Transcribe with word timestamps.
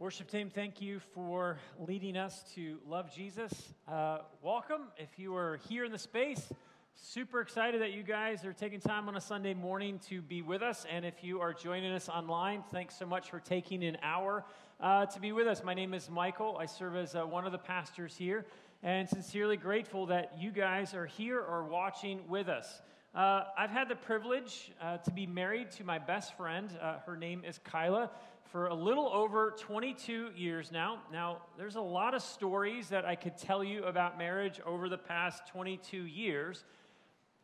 Worship 0.00 0.30
team, 0.30 0.48
thank 0.48 0.80
you 0.80 0.98
for 1.12 1.58
leading 1.78 2.16
us 2.16 2.42
to 2.54 2.78
love 2.88 3.14
Jesus. 3.14 3.52
Uh, 3.86 4.20
welcome. 4.40 4.84
If 4.96 5.18
you 5.18 5.36
are 5.36 5.60
here 5.68 5.84
in 5.84 5.92
the 5.92 5.98
space, 5.98 6.50
super 6.94 7.42
excited 7.42 7.82
that 7.82 7.92
you 7.92 8.02
guys 8.02 8.42
are 8.46 8.54
taking 8.54 8.80
time 8.80 9.08
on 9.08 9.16
a 9.16 9.20
Sunday 9.20 9.52
morning 9.52 10.00
to 10.08 10.22
be 10.22 10.40
with 10.40 10.62
us. 10.62 10.86
And 10.90 11.04
if 11.04 11.22
you 11.22 11.42
are 11.42 11.52
joining 11.52 11.92
us 11.92 12.08
online, 12.08 12.64
thanks 12.72 12.98
so 12.98 13.04
much 13.04 13.28
for 13.28 13.40
taking 13.40 13.84
an 13.84 13.98
hour 14.02 14.46
uh, 14.80 15.04
to 15.04 15.20
be 15.20 15.32
with 15.32 15.46
us. 15.46 15.62
My 15.62 15.74
name 15.74 15.92
is 15.92 16.08
Michael. 16.08 16.56
I 16.58 16.64
serve 16.64 16.96
as 16.96 17.14
uh, 17.14 17.26
one 17.26 17.44
of 17.44 17.52
the 17.52 17.58
pastors 17.58 18.16
here, 18.16 18.46
and 18.82 19.06
sincerely 19.06 19.58
grateful 19.58 20.06
that 20.06 20.32
you 20.38 20.50
guys 20.50 20.94
are 20.94 21.04
here 21.04 21.40
or 21.40 21.64
watching 21.64 22.26
with 22.26 22.48
us. 22.48 22.80
Uh, 23.14 23.42
I've 23.58 23.70
had 23.70 23.90
the 23.90 23.96
privilege 23.96 24.72
uh, 24.80 24.96
to 24.98 25.10
be 25.10 25.26
married 25.26 25.72
to 25.72 25.84
my 25.84 25.98
best 25.98 26.36
friend. 26.38 26.70
Uh, 26.80 27.00
her 27.04 27.16
name 27.16 27.42
is 27.46 27.58
Kyla 27.58 28.08
for 28.50 28.66
a 28.66 28.74
little 28.74 29.08
over 29.08 29.54
22 29.58 30.30
years 30.34 30.72
now. 30.72 31.00
Now, 31.12 31.42
there's 31.56 31.76
a 31.76 31.80
lot 31.80 32.14
of 32.14 32.22
stories 32.22 32.88
that 32.88 33.04
I 33.04 33.14
could 33.14 33.38
tell 33.38 33.62
you 33.62 33.84
about 33.84 34.18
marriage 34.18 34.60
over 34.66 34.88
the 34.88 34.98
past 34.98 35.46
22 35.48 36.06
years. 36.06 36.64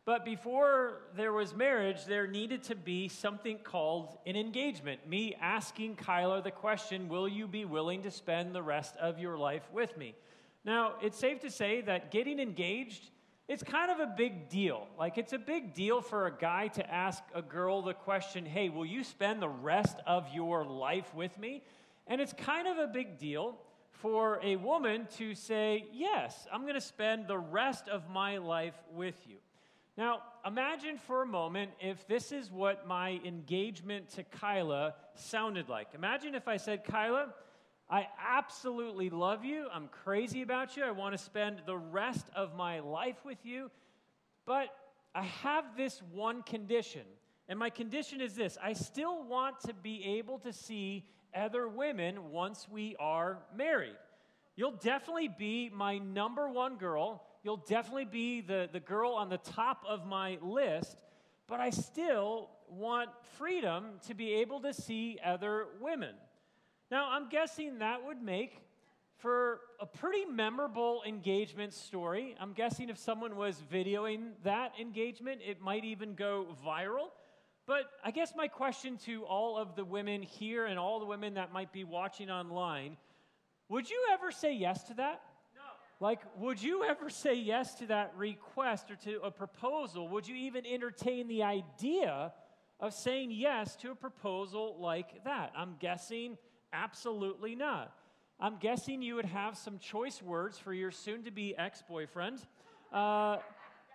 But 0.04 0.24
before 0.24 1.02
there 1.16 1.32
was 1.32 1.54
marriage, 1.54 2.04
there 2.06 2.26
needed 2.26 2.64
to 2.64 2.74
be 2.74 3.08
something 3.08 3.58
called 3.58 4.18
an 4.26 4.36
engagement. 4.36 5.08
Me 5.08 5.36
asking 5.40 5.96
Kyla 5.96 6.42
the 6.42 6.50
question, 6.50 7.08
Will 7.08 7.28
you 7.28 7.46
be 7.46 7.64
willing 7.64 8.02
to 8.02 8.10
spend 8.10 8.54
the 8.54 8.62
rest 8.62 8.96
of 8.96 9.18
your 9.18 9.38
life 9.38 9.68
with 9.72 9.96
me? 9.96 10.14
Now, 10.64 10.94
it's 11.00 11.18
safe 11.18 11.40
to 11.40 11.50
say 11.50 11.82
that 11.82 12.10
getting 12.10 12.40
engaged 12.40 13.10
it's 13.48 13.62
kind 13.62 13.90
of 13.90 14.00
a 14.00 14.06
big 14.06 14.48
deal. 14.48 14.88
Like, 14.98 15.18
it's 15.18 15.32
a 15.32 15.38
big 15.38 15.72
deal 15.72 16.00
for 16.00 16.26
a 16.26 16.32
guy 16.32 16.68
to 16.68 16.92
ask 16.92 17.22
a 17.34 17.42
girl 17.42 17.82
the 17.82 17.94
question, 17.94 18.44
hey, 18.44 18.68
will 18.68 18.86
you 18.86 19.04
spend 19.04 19.40
the 19.40 19.48
rest 19.48 19.98
of 20.06 20.26
your 20.34 20.64
life 20.64 21.14
with 21.14 21.38
me? 21.38 21.62
And 22.08 22.20
it's 22.20 22.32
kind 22.32 22.66
of 22.66 22.78
a 22.78 22.86
big 22.86 23.18
deal 23.18 23.56
for 23.90 24.40
a 24.42 24.56
woman 24.56 25.06
to 25.16 25.34
say, 25.34 25.86
yes, 25.92 26.46
I'm 26.52 26.62
going 26.62 26.74
to 26.74 26.80
spend 26.80 27.28
the 27.28 27.38
rest 27.38 27.88
of 27.88 28.08
my 28.10 28.38
life 28.38 28.74
with 28.92 29.16
you. 29.28 29.36
Now, 29.96 30.22
imagine 30.44 30.98
for 30.98 31.22
a 31.22 31.26
moment 31.26 31.70
if 31.80 32.06
this 32.06 32.30
is 32.30 32.50
what 32.50 32.86
my 32.86 33.20
engagement 33.24 34.10
to 34.10 34.24
Kyla 34.24 34.94
sounded 35.14 35.68
like. 35.68 35.88
Imagine 35.94 36.34
if 36.34 36.48
I 36.48 36.58
said, 36.58 36.84
Kyla, 36.84 37.32
I 37.88 38.08
absolutely 38.26 39.10
love 39.10 39.44
you. 39.44 39.68
I'm 39.72 39.88
crazy 39.88 40.42
about 40.42 40.76
you. 40.76 40.84
I 40.84 40.90
want 40.90 41.16
to 41.16 41.22
spend 41.22 41.62
the 41.66 41.76
rest 41.76 42.26
of 42.34 42.56
my 42.56 42.80
life 42.80 43.24
with 43.24 43.38
you. 43.44 43.70
But 44.44 44.68
I 45.14 45.22
have 45.22 45.76
this 45.76 46.02
one 46.12 46.42
condition. 46.42 47.02
And 47.48 47.58
my 47.58 47.70
condition 47.70 48.20
is 48.20 48.34
this 48.34 48.58
I 48.62 48.72
still 48.72 49.22
want 49.24 49.60
to 49.66 49.74
be 49.74 50.04
able 50.18 50.38
to 50.40 50.52
see 50.52 51.04
other 51.34 51.68
women 51.68 52.30
once 52.30 52.66
we 52.68 52.96
are 52.98 53.38
married. 53.54 53.96
You'll 54.56 54.72
definitely 54.72 55.28
be 55.28 55.70
my 55.72 55.98
number 55.98 56.48
one 56.48 56.76
girl. 56.76 57.22
You'll 57.44 57.58
definitely 57.58 58.06
be 58.06 58.40
the, 58.40 58.68
the 58.72 58.80
girl 58.80 59.12
on 59.12 59.28
the 59.28 59.38
top 59.38 59.84
of 59.86 60.06
my 60.06 60.38
list. 60.42 61.02
But 61.46 61.60
I 61.60 61.70
still 61.70 62.48
want 62.68 63.10
freedom 63.38 64.00
to 64.08 64.14
be 64.14 64.34
able 64.34 64.60
to 64.62 64.72
see 64.72 65.18
other 65.24 65.66
women. 65.80 66.14
Now, 66.90 67.10
I'm 67.10 67.28
guessing 67.28 67.78
that 67.78 68.04
would 68.06 68.22
make 68.22 68.62
for 69.18 69.60
a 69.80 69.86
pretty 69.86 70.24
memorable 70.24 71.02
engagement 71.06 71.72
story. 71.72 72.36
I'm 72.38 72.52
guessing 72.52 72.90
if 72.90 72.98
someone 72.98 73.36
was 73.36 73.62
videoing 73.72 74.32
that 74.44 74.72
engagement, 74.80 75.40
it 75.46 75.60
might 75.60 75.84
even 75.84 76.14
go 76.14 76.46
viral. 76.64 77.08
But 77.66 77.90
I 78.04 78.10
guess 78.12 78.34
my 78.36 78.46
question 78.46 78.98
to 79.06 79.24
all 79.24 79.56
of 79.56 79.74
the 79.74 79.84
women 79.84 80.22
here 80.22 80.66
and 80.66 80.78
all 80.78 81.00
the 81.00 81.06
women 81.06 81.34
that 81.34 81.52
might 81.52 81.72
be 81.72 81.82
watching 81.82 82.30
online 82.30 82.96
would 83.68 83.90
you 83.90 84.00
ever 84.12 84.30
say 84.30 84.54
yes 84.54 84.84
to 84.84 84.94
that? 84.94 85.22
No. 85.54 85.62
Like, 85.98 86.20
would 86.38 86.62
you 86.62 86.84
ever 86.84 87.10
say 87.10 87.34
yes 87.34 87.74
to 87.76 87.86
that 87.86 88.12
request 88.16 88.90
or 88.90 88.96
to 88.96 89.20
a 89.22 89.30
proposal? 89.30 90.08
Would 90.08 90.28
you 90.28 90.36
even 90.36 90.64
entertain 90.64 91.26
the 91.26 91.42
idea 91.42 92.32
of 92.78 92.94
saying 92.94 93.32
yes 93.32 93.74
to 93.76 93.90
a 93.90 93.96
proposal 93.96 94.76
like 94.78 95.24
that? 95.24 95.52
I'm 95.56 95.76
guessing 95.80 96.38
Absolutely 96.82 97.54
not. 97.54 97.92
I'm 98.38 98.58
guessing 98.58 99.00
you 99.00 99.14
would 99.14 99.24
have 99.24 99.56
some 99.56 99.78
choice 99.78 100.22
words 100.22 100.58
for 100.58 100.74
your 100.74 100.90
soon 100.90 101.22
to 101.24 101.30
be 101.30 101.56
ex 101.56 101.82
boyfriend. 101.88 102.40
Uh, 102.92 103.38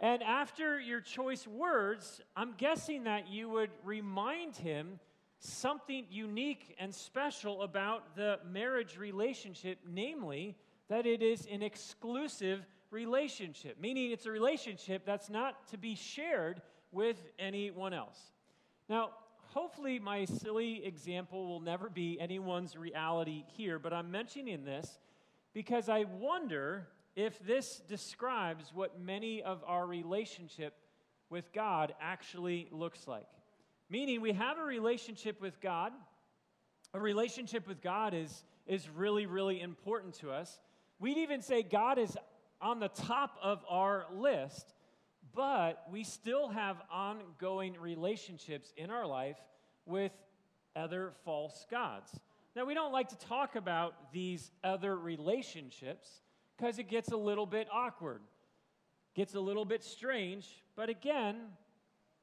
and 0.01 0.23
after 0.23 0.79
your 0.79 0.99
choice 0.99 1.45
words, 1.45 2.21
I'm 2.35 2.53
guessing 2.57 3.03
that 3.03 3.29
you 3.29 3.49
would 3.49 3.69
remind 3.83 4.55
him 4.55 4.99
something 5.37 6.05
unique 6.09 6.75
and 6.79 6.93
special 6.93 7.61
about 7.61 8.15
the 8.15 8.39
marriage 8.51 8.97
relationship, 8.97 9.77
namely, 9.87 10.55
that 10.87 11.05
it 11.05 11.21
is 11.21 11.47
an 11.51 11.61
exclusive 11.61 12.65
relationship, 12.89 13.77
meaning 13.79 14.09
it's 14.09 14.25
a 14.25 14.31
relationship 14.31 15.05
that's 15.05 15.29
not 15.29 15.67
to 15.67 15.77
be 15.77 15.93
shared 15.93 16.63
with 16.91 17.17
anyone 17.37 17.93
else. 17.93 18.19
Now, 18.89 19.11
hopefully, 19.53 19.99
my 19.99 20.25
silly 20.25 20.85
example 20.85 21.47
will 21.47 21.59
never 21.59 21.89
be 21.89 22.19
anyone's 22.19 22.75
reality 22.77 23.43
here, 23.55 23.79
but 23.79 23.93
I'm 23.93 24.09
mentioning 24.11 24.63
this 24.63 24.99
because 25.53 25.89
I 25.89 26.05
wonder 26.19 26.87
if 27.15 27.39
this 27.45 27.81
describes 27.87 28.71
what 28.73 28.99
many 28.99 29.43
of 29.43 29.63
our 29.67 29.85
relationship 29.85 30.73
with 31.29 31.51
God 31.53 31.93
actually 32.01 32.67
looks 32.71 33.07
like. 33.07 33.27
Meaning, 33.89 34.21
we 34.21 34.31
have 34.33 34.57
a 34.57 34.63
relationship 34.63 35.41
with 35.41 35.59
God. 35.59 35.91
A 36.93 36.99
relationship 36.99 37.67
with 37.67 37.81
God 37.81 38.13
is, 38.13 38.43
is 38.67 38.89
really, 38.89 39.25
really 39.25 39.61
important 39.61 40.13
to 40.15 40.31
us. 40.31 40.59
We'd 40.99 41.17
even 41.17 41.41
say 41.41 41.63
God 41.63 41.97
is 41.97 42.17
on 42.61 42.79
the 42.79 42.89
top 42.89 43.37
of 43.41 43.63
our 43.67 44.05
list 44.13 44.73
but 45.35 45.83
we 45.91 46.03
still 46.03 46.49
have 46.49 46.77
ongoing 46.91 47.75
relationships 47.79 48.73
in 48.77 48.89
our 48.89 49.05
life 49.05 49.37
with 49.85 50.11
other 50.75 51.13
false 51.23 51.65
gods. 51.69 52.19
Now, 52.55 52.65
we 52.65 52.73
don't 52.73 52.91
like 52.91 53.09
to 53.09 53.17
talk 53.17 53.55
about 53.55 54.11
these 54.11 54.51
other 54.63 54.97
relationships 54.97 56.09
because 56.57 56.79
it 56.79 56.89
gets 56.89 57.11
a 57.11 57.17
little 57.17 57.45
bit 57.45 57.67
awkward, 57.71 58.21
gets 59.15 59.35
a 59.35 59.39
little 59.39 59.65
bit 59.65 59.83
strange, 59.83 60.63
but 60.75 60.89
again, 60.89 61.37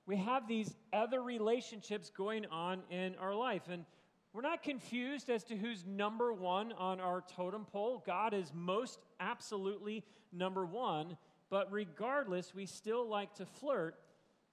we 0.06 0.16
have 0.16 0.48
these 0.48 0.74
other 0.92 1.22
relationships 1.22 2.10
going 2.10 2.46
on 2.46 2.82
in 2.90 3.14
our 3.16 3.34
life. 3.34 3.62
And 3.70 3.84
we're 4.32 4.42
not 4.42 4.62
confused 4.62 5.30
as 5.30 5.44
to 5.44 5.56
who's 5.56 5.84
number 5.86 6.32
one 6.32 6.72
on 6.72 7.00
our 7.00 7.22
totem 7.36 7.64
pole. 7.64 8.02
God 8.06 8.32
is 8.32 8.52
most 8.54 9.00
absolutely 9.20 10.04
number 10.32 10.64
one. 10.64 11.16
But 11.50 11.72
regardless, 11.72 12.54
we 12.54 12.66
still 12.66 13.08
like 13.08 13.34
to 13.36 13.46
flirt 13.46 13.96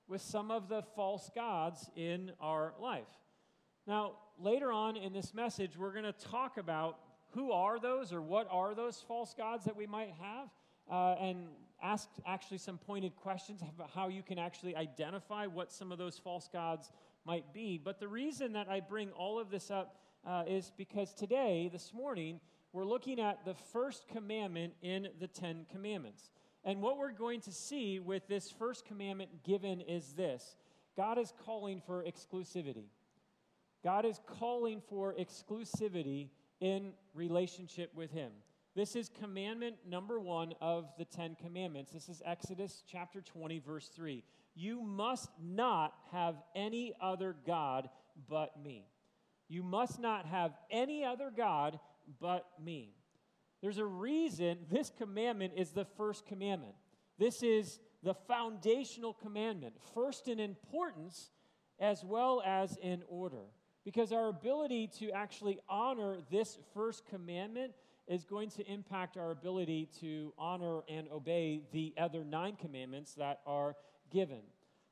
with 0.07 0.21
some 0.21 0.51
of 0.51 0.69
the 0.69 0.83
false 0.95 1.29
gods 1.33 1.89
in 1.95 2.31
our 2.39 2.73
life. 2.79 3.07
Now, 3.87 4.13
later 4.39 4.71
on 4.71 4.97
in 4.97 5.13
this 5.13 5.33
message, 5.33 5.77
we're 5.77 5.91
going 5.91 6.05
to 6.05 6.13
talk 6.13 6.57
about 6.57 6.99
who 7.31 7.51
are 7.51 7.79
those 7.79 8.13
or 8.13 8.21
what 8.21 8.47
are 8.49 8.73
those 8.73 9.03
false 9.07 9.33
gods 9.37 9.65
that 9.65 9.75
we 9.75 9.85
might 9.85 10.13
have, 10.21 10.49
uh, 10.89 11.15
and 11.19 11.47
ask 11.83 12.07
actually 12.25 12.57
some 12.57 12.77
pointed 12.77 13.15
questions 13.15 13.61
about 13.61 13.89
how 13.93 14.07
you 14.07 14.23
can 14.23 14.39
actually 14.39 14.75
identify 14.75 15.45
what 15.45 15.71
some 15.71 15.91
of 15.91 15.97
those 15.97 16.17
false 16.17 16.47
gods 16.51 16.91
might 17.25 17.53
be. 17.53 17.77
But 17.77 17.99
the 17.99 18.07
reason 18.07 18.53
that 18.53 18.69
I 18.69 18.79
bring 18.79 19.09
all 19.11 19.37
of 19.37 19.49
this 19.49 19.69
up 19.69 19.97
uh, 20.25 20.43
is 20.47 20.71
because 20.77 21.13
today, 21.13 21.69
this 21.71 21.93
morning, 21.93 22.39
we're 22.71 22.85
looking 22.85 23.19
at 23.19 23.45
the 23.45 23.53
first 23.53 24.07
commandment 24.07 24.73
in 24.81 25.09
the 25.19 25.27
Ten 25.27 25.65
Commandments. 25.71 26.29
And 26.65 26.81
what 26.81 26.97
we're 26.97 27.11
going 27.11 27.41
to 27.41 27.51
see 27.51 27.99
with 27.99 28.27
this 28.27 28.49
first 28.49 28.85
commandment 28.85 29.43
given 29.43 29.81
is 29.81 30.13
this 30.13 30.55
God 30.97 31.17
is 31.19 31.31
calling 31.45 31.81
for 31.85 32.03
exclusivity. 32.03 32.87
God 33.83 34.03
is 34.03 34.19
calling 34.25 34.81
for 34.89 35.13
exclusivity 35.13 36.29
in 36.59 36.93
relationship 37.13 37.91
with 37.93 38.11
Him. 38.11 38.31
This 38.75 38.95
is 38.95 39.09
commandment 39.09 39.75
number 39.87 40.19
one 40.19 40.53
of 40.59 40.91
the 40.97 41.05
Ten 41.05 41.37
Commandments. 41.39 41.91
This 41.91 42.09
is 42.09 42.21
Exodus 42.25 42.83
chapter 42.91 43.21
20, 43.21 43.59
verse 43.59 43.89
3. 43.95 44.23
You 44.55 44.81
must 44.81 45.29
not 45.41 45.93
have 46.11 46.35
any 46.55 46.93
other 46.99 47.35
God 47.45 47.89
but 48.27 48.61
me. 48.61 48.87
You 49.47 49.61
must 49.61 49.99
not 49.99 50.25
have 50.25 50.51
any 50.71 51.05
other 51.05 51.31
God 51.35 51.79
but 52.19 52.47
me. 52.61 52.94
There's 53.65 53.79
a 53.79 53.85
reason 53.85 54.59
this 54.69 54.91
commandment 54.95 55.53
is 55.57 55.71
the 55.71 55.85
first 55.97 56.27
commandment. 56.27 56.75
This 57.17 57.41
is 57.41 57.79
the 58.03 58.13
foundational 58.13 59.11
commandment, 59.11 59.73
first 59.95 60.27
in 60.27 60.39
importance 60.39 61.31
as 61.79 62.03
well 62.03 62.43
as 62.45 62.77
in 62.83 63.01
order. 63.07 63.41
Because 63.83 64.11
our 64.11 64.27
ability 64.27 64.91
to 64.99 65.09
actually 65.09 65.57
honor 65.67 66.17
this 66.29 66.59
first 66.75 67.07
commandment 67.07 67.71
is 68.07 68.23
going 68.23 68.51
to 68.51 68.71
impact 68.71 69.17
our 69.17 69.31
ability 69.31 69.89
to 69.99 70.31
honor 70.37 70.81
and 70.87 71.07
obey 71.11 71.61
the 71.71 71.91
other 71.97 72.23
nine 72.23 72.57
commandments 72.57 73.15
that 73.15 73.39
are 73.47 73.75
given. 74.11 74.41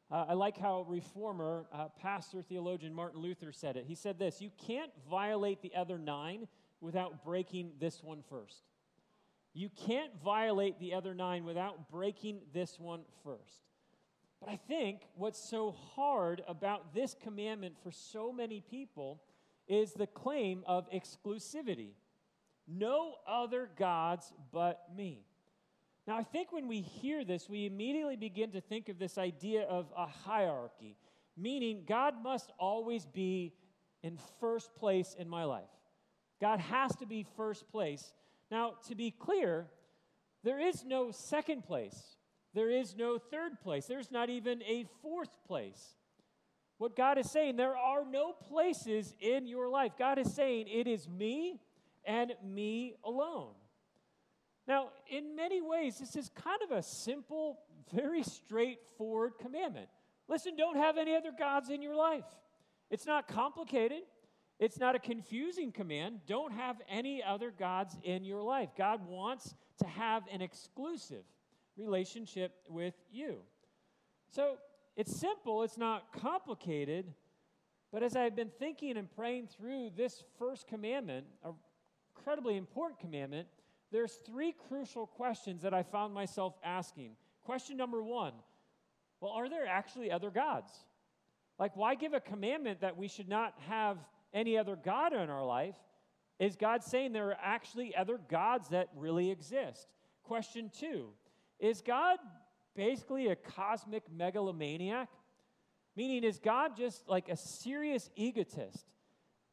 Uh, 0.09 0.25
I 0.29 0.33
like 0.33 0.57
how 0.57 0.83
reformer, 0.89 1.67
uh, 1.71 1.89
pastor, 2.01 2.41
theologian 2.41 2.91
Martin 2.91 3.21
Luther 3.21 3.51
said 3.51 3.77
it. 3.77 3.85
He 3.87 3.93
said 3.93 4.17
this 4.17 4.41
You 4.41 4.49
can't 4.65 4.89
violate 5.07 5.61
the 5.61 5.75
other 5.75 5.99
nine 5.99 6.47
without 6.83 7.23
breaking 7.23 7.71
this 7.79 8.03
one 8.03 8.21
first. 8.29 8.63
You 9.53 9.69
can't 9.87 10.11
violate 10.23 10.79
the 10.79 10.93
other 10.93 11.13
nine 11.13 11.45
without 11.45 11.89
breaking 11.89 12.41
this 12.53 12.79
one 12.79 13.01
first. 13.23 13.61
But 14.39 14.49
I 14.49 14.57
think 14.57 15.01
what's 15.15 15.39
so 15.39 15.71
hard 15.95 16.43
about 16.47 16.93
this 16.93 17.15
commandment 17.23 17.75
for 17.81 17.91
so 17.91 18.33
many 18.33 18.59
people 18.59 19.21
is 19.67 19.93
the 19.93 20.07
claim 20.07 20.63
of 20.67 20.89
exclusivity. 20.91 21.91
No 22.67 23.15
other 23.25 23.69
gods 23.77 24.33
but 24.51 24.87
me. 24.95 25.25
Now, 26.05 26.17
I 26.17 26.23
think 26.23 26.51
when 26.51 26.67
we 26.67 26.81
hear 26.81 27.23
this, 27.23 27.47
we 27.47 27.65
immediately 27.65 28.17
begin 28.17 28.51
to 28.51 28.61
think 28.61 28.89
of 28.89 28.99
this 28.99 29.17
idea 29.17 29.61
of 29.63 29.85
a 29.95 30.05
hierarchy, 30.05 30.97
meaning 31.37 31.83
God 31.87 32.21
must 32.21 32.51
always 32.59 33.05
be 33.05 33.53
in 34.01 34.17
first 34.41 34.75
place 34.75 35.15
in 35.17 35.29
my 35.29 35.45
life. 35.45 35.63
God 36.43 36.59
has 36.59 36.93
to 36.97 37.05
be 37.05 37.25
first 37.37 37.69
place. 37.71 38.11
Now, 38.51 38.73
to 38.89 38.95
be 38.95 39.11
clear, 39.11 39.67
there 40.43 40.59
is 40.59 40.83
no 40.83 41.09
second 41.09 41.63
place, 41.63 42.17
there 42.53 42.69
is 42.69 42.97
no 42.97 43.17
third 43.17 43.61
place, 43.61 43.85
there's 43.85 44.11
not 44.11 44.29
even 44.29 44.61
a 44.63 44.85
fourth 45.01 45.29
place. 45.47 45.95
What 46.79 46.97
God 46.97 47.17
is 47.17 47.31
saying, 47.31 47.55
there 47.55 47.77
are 47.77 48.03
no 48.03 48.33
places 48.33 49.15
in 49.21 49.47
your 49.47 49.69
life. 49.69 49.93
God 49.97 50.19
is 50.19 50.33
saying, 50.33 50.65
it 50.67 50.85
is 50.85 51.07
me 51.07 51.61
and 52.03 52.33
me 52.43 52.95
alone. 53.05 53.53
Now, 54.67 54.89
in 55.09 55.37
many 55.37 55.61
ways, 55.61 55.97
this 55.97 56.17
is 56.17 56.27
kind 56.27 56.59
of 56.61 56.77
a 56.77 56.83
simple, 56.83 57.59
very 57.93 58.21
straightforward 58.21 59.35
commandment. 59.39 59.87
Listen, 60.27 60.57
don't 60.57 60.75
have 60.75 60.97
any 60.97 61.15
other 61.15 61.31
gods 61.31 61.69
in 61.69 61.81
your 61.81 61.95
life. 61.95 62.25
It's 62.89 63.05
not 63.05 63.29
complicated, 63.29 64.01
it's 64.59 64.79
not 64.79 64.95
a 64.95 64.99
confusing 64.99 65.71
command. 65.71 66.21
Don't 66.27 66.53
have 66.53 66.77
any 66.87 67.23
other 67.23 67.51
gods 67.51 67.97
in 68.03 68.23
your 68.23 68.41
life. 68.41 68.69
God 68.77 69.07
wants 69.07 69.55
to 69.79 69.85
have 69.87 70.23
an 70.31 70.41
exclusive 70.41 71.23
relationship 71.75 72.53
with 72.69 72.93
you. 73.11 73.37
So 74.29 74.57
it's 74.95 75.15
simple, 75.19 75.63
it's 75.63 75.77
not 75.77 76.13
complicated. 76.13 77.13
But 77.91 78.03
as 78.03 78.15
I've 78.15 78.35
been 78.35 78.51
thinking 78.59 78.97
and 78.97 79.09
praying 79.15 79.47
through 79.47 79.91
this 79.95 80.23
first 80.39 80.67
commandment, 80.67 81.25
an 81.43 81.53
incredibly 82.15 82.57
important 82.57 82.99
commandment, 82.99 83.47
there's 83.91 84.19
three 84.25 84.53
crucial 84.67 85.05
questions 85.05 85.61
that 85.61 85.73
I 85.73 85.83
found 85.83 86.13
myself 86.13 86.55
asking. 86.63 87.11
Question 87.43 87.77
number 87.77 88.01
one 88.01 88.33
Well, 89.19 89.31
are 89.31 89.49
there 89.49 89.67
actually 89.67 90.11
other 90.11 90.31
gods? 90.31 90.71
Like, 91.59 91.75
why 91.75 91.93
give 91.93 92.13
a 92.13 92.19
commandment 92.19 92.81
that 92.81 92.97
we 92.97 93.07
should 93.07 93.29
not 93.29 93.53
have 93.67 93.97
any 94.33 94.57
other 94.57 94.75
God 94.75 95.13
in 95.13 95.29
our 95.29 95.45
life? 95.45 95.75
Is 96.39 96.55
God 96.55 96.83
saying 96.83 97.13
there 97.13 97.29
are 97.29 97.37
actually 97.41 97.95
other 97.95 98.19
gods 98.29 98.69
that 98.69 98.89
really 98.95 99.31
exist? 99.31 99.87
Question 100.23 100.71
two 100.77 101.09
Is 101.59 101.81
God 101.81 102.17
basically 102.75 103.27
a 103.27 103.35
cosmic 103.35 104.03
megalomaniac? 104.11 105.09
Meaning, 105.95 106.23
is 106.23 106.39
God 106.39 106.75
just 106.75 107.07
like 107.07 107.29
a 107.29 107.37
serious 107.37 108.09
egotist 108.15 108.87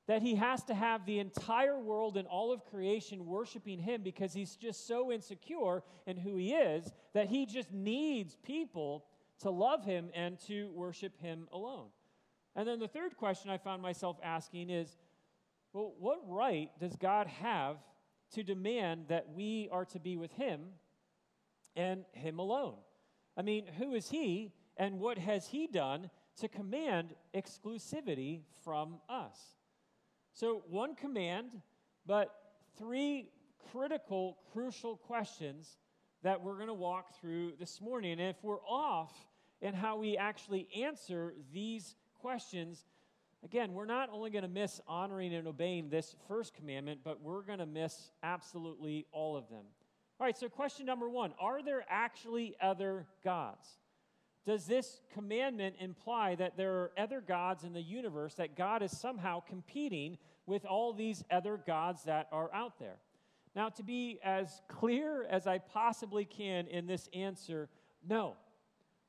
that 0.06 0.23
he 0.23 0.35
has 0.35 0.65
to 0.65 0.75
have 0.75 1.05
the 1.05 1.19
entire 1.19 1.79
world 1.79 2.17
and 2.17 2.27
all 2.27 2.50
of 2.50 2.65
creation 2.65 3.27
worshiping 3.27 3.79
him 3.79 4.03
because 4.03 4.32
he's 4.32 4.56
just 4.56 4.87
so 4.88 5.12
insecure 5.12 5.82
in 6.06 6.17
who 6.17 6.35
he 6.35 6.53
is 6.53 6.91
that 7.12 7.29
he 7.29 7.47
just 7.47 7.71
needs 7.73 8.37
people 8.43 9.05
to 9.41 9.50
love 9.50 9.85
him 9.85 10.11
and 10.15 10.38
to 10.41 10.71
worship 10.73 11.17
him 11.21 11.47
alone. 11.53 11.87
And 12.56 12.67
then 12.67 12.79
the 12.79 12.88
third 12.88 13.17
question 13.17 13.50
I 13.50 13.58
found 13.58 13.82
myself 13.82 14.19
asking 14.23 14.70
is 14.70 14.97
well, 15.73 15.94
what 15.99 16.19
right 16.26 16.69
does 16.81 16.97
God 16.97 17.29
have 17.29 17.76
to 18.32 18.43
demand 18.43 19.06
that 19.08 19.29
we 19.32 19.69
are 19.70 19.85
to 19.87 20.00
be 20.00 20.17
with 20.17 20.32
him 20.32 20.61
and 21.76 22.05
him 22.12 22.38
alone? 22.38 22.76
I 23.37 23.43
mean, 23.43 23.67
who 23.79 23.94
is 23.94 24.11
he 24.11 24.52
and 24.76 24.99
what 24.99 25.19
has 25.19 25.47
he 25.47 25.67
done 25.69 26.11
to 26.38 26.49
command 26.49 27.14
exclusivity 27.35 28.41
from 28.64 28.99
us? 29.08 29.38
So, 30.32 30.62
one 30.69 30.94
command, 30.94 31.61
but 32.06 32.35
three 32.76 33.31
critical, 33.70 34.38
crucial 34.53 34.96
questions 34.96 35.79
that 36.23 36.41
we're 36.41 36.56
going 36.56 36.69
to 36.69 36.75
walk 36.75 37.19
through 37.20 37.53
this 37.58 37.81
morning. 37.81 38.12
And 38.12 38.31
if 38.31 38.43
we're 38.43 38.62
off 38.62 39.12
in 39.61 39.75
how 39.75 39.99
we 39.99 40.17
actually 40.17 40.69
answer 40.76 41.35
these 41.53 41.94
questions, 42.20 42.84
again, 43.44 43.72
we're 43.72 43.87
not 43.87 44.11
only 44.12 44.31
going 44.31 44.43
to 44.43 44.49
miss 44.49 44.81
honoring 44.87 45.34
and 45.34 45.46
obeying 45.46 45.88
this 45.88 46.14
first 46.28 46.55
commandment, 46.55 47.00
but 47.05 47.20
we're 47.22 47.43
going 47.43 47.58
to 47.58 47.67
miss 47.67 48.11
absolutely 48.22 49.06
all 49.12 49.37
of 49.37 49.49
them. 49.49 49.64
All 50.19 50.26
right, 50.26 50.37
so 50.37 50.49
question 50.49 50.87
number 50.87 51.08
one 51.08 51.32
Are 51.40 51.62
there 51.62 51.84
actually 51.88 52.55
other 52.61 53.06
gods? 53.25 53.67
Does 54.46 54.67
this 54.67 55.00
commandment 55.12 55.76
imply 55.81 56.34
that 56.37 56.56
there 56.56 56.72
are 56.72 56.93
other 56.96 57.20
gods 57.20 57.64
in 57.64 57.72
the 57.72 57.82
universe, 57.82 58.34
that 58.34 58.56
God 58.56 58.82
is 58.82 58.99
somehow 58.99 59.40
competing 59.40 60.17
with 60.46 60.64
all 60.64 60.93
these 60.93 61.22
other 61.31 61.58
gods 61.67 62.05
that 62.05 62.26
are 62.32 62.52
out 62.55 62.78
there? 62.78 62.96
Now, 63.55 63.69
to 63.70 63.82
be 63.82 64.19
as 64.25 64.62
clear 64.69 65.25
as 65.25 65.46
I 65.46 65.58
possibly 65.58 66.25
can 66.25 66.67
in 66.69 66.87
this 66.87 67.08
answer, 67.12 67.69
no. 68.06 68.37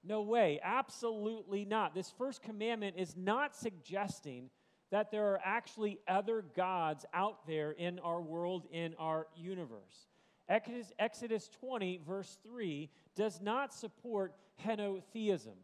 No 0.03 0.21
way. 0.21 0.59
Absolutely 0.63 1.65
not. 1.65 1.93
This 1.93 2.11
first 2.17 2.41
commandment 2.41 2.95
is 2.97 3.15
not 3.15 3.55
suggesting 3.55 4.49
that 4.89 5.11
there 5.11 5.27
are 5.27 5.39
actually 5.43 5.99
other 6.07 6.43
gods 6.55 7.05
out 7.13 7.47
there 7.47 7.71
in 7.71 7.99
our 7.99 8.21
world, 8.21 8.65
in 8.71 8.93
our 8.99 9.27
universe. 9.35 10.07
Exodus 10.49 11.49
20, 11.59 12.01
verse 12.05 12.37
3, 12.43 12.89
does 13.15 13.39
not 13.39 13.73
support 13.73 14.33
henotheism. 14.65 15.55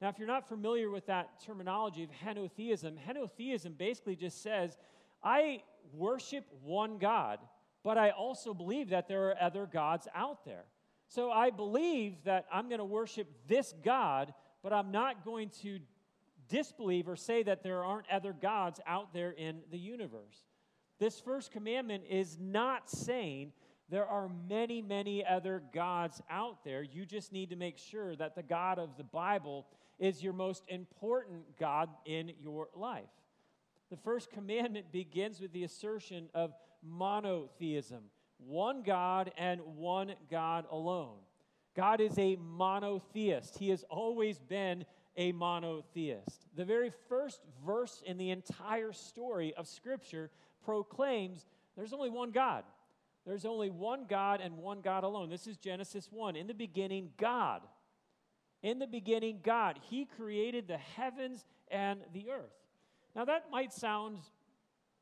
Now, 0.00 0.08
if 0.08 0.18
you're 0.18 0.26
not 0.26 0.48
familiar 0.48 0.90
with 0.90 1.06
that 1.06 1.40
terminology 1.44 2.02
of 2.02 2.10
henotheism, 2.10 2.96
henotheism 3.06 3.76
basically 3.76 4.16
just 4.16 4.42
says, 4.42 4.78
I 5.22 5.62
worship 5.92 6.44
one 6.64 6.98
God, 6.98 7.40
but 7.84 7.98
I 7.98 8.10
also 8.10 8.54
believe 8.54 8.88
that 8.88 9.06
there 9.06 9.28
are 9.28 9.36
other 9.40 9.66
gods 9.66 10.08
out 10.14 10.44
there. 10.44 10.64
So 11.14 11.30
I 11.30 11.50
believe 11.50 12.14
that 12.24 12.46
I'm 12.50 12.68
going 12.70 12.78
to 12.78 12.86
worship 12.86 13.28
this 13.46 13.74
God, 13.84 14.32
but 14.62 14.72
I'm 14.72 14.90
not 14.90 15.26
going 15.26 15.50
to 15.60 15.78
disbelieve 16.48 17.06
or 17.06 17.16
say 17.16 17.42
that 17.42 17.62
there 17.62 17.84
aren't 17.84 18.10
other 18.10 18.32
gods 18.32 18.80
out 18.86 19.12
there 19.12 19.32
in 19.32 19.58
the 19.70 19.76
universe. 19.76 20.46
This 20.98 21.20
first 21.20 21.50
commandment 21.50 22.04
is 22.08 22.38
not 22.40 22.88
saying 22.88 23.52
there 23.90 24.06
are 24.06 24.30
many, 24.48 24.80
many 24.80 25.22
other 25.22 25.62
gods 25.74 26.22
out 26.30 26.64
there. 26.64 26.82
You 26.82 27.04
just 27.04 27.30
need 27.30 27.50
to 27.50 27.56
make 27.56 27.76
sure 27.76 28.16
that 28.16 28.34
the 28.34 28.42
God 28.42 28.78
of 28.78 28.96
the 28.96 29.04
Bible 29.04 29.66
is 29.98 30.22
your 30.22 30.32
most 30.32 30.64
important 30.68 31.42
God 31.60 31.90
in 32.06 32.32
your 32.40 32.68
life. 32.74 33.04
The 33.90 33.98
first 33.98 34.30
commandment 34.30 34.90
begins 34.90 35.42
with 35.42 35.52
the 35.52 35.64
assertion 35.64 36.30
of 36.32 36.54
monotheism 36.82 38.04
one 38.46 38.82
God 38.82 39.32
and 39.36 39.60
one 39.76 40.14
God 40.30 40.66
alone. 40.70 41.16
God 41.74 42.00
is 42.00 42.18
a 42.18 42.36
monotheist. 42.36 43.58
He 43.58 43.70
has 43.70 43.84
always 43.88 44.38
been 44.38 44.84
a 45.16 45.32
monotheist. 45.32 46.46
The 46.54 46.64
very 46.64 46.90
first 47.08 47.40
verse 47.64 48.02
in 48.04 48.18
the 48.18 48.30
entire 48.30 48.92
story 48.92 49.54
of 49.56 49.66
Scripture 49.66 50.30
proclaims 50.64 51.46
there's 51.76 51.92
only 51.92 52.10
one 52.10 52.30
God. 52.30 52.64
There's 53.26 53.44
only 53.44 53.70
one 53.70 54.06
God 54.08 54.40
and 54.42 54.58
one 54.58 54.80
God 54.80 55.04
alone. 55.04 55.30
This 55.30 55.46
is 55.46 55.56
Genesis 55.56 56.08
1. 56.10 56.36
In 56.36 56.46
the 56.46 56.54
beginning, 56.54 57.10
God. 57.16 57.62
In 58.62 58.78
the 58.78 58.86
beginning, 58.86 59.40
God. 59.42 59.78
He 59.88 60.04
created 60.04 60.66
the 60.66 60.78
heavens 60.78 61.44
and 61.70 62.00
the 62.12 62.30
earth. 62.30 62.52
Now, 63.14 63.24
that 63.26 63.50
might 63.50 63.72
sound 63.72 64.18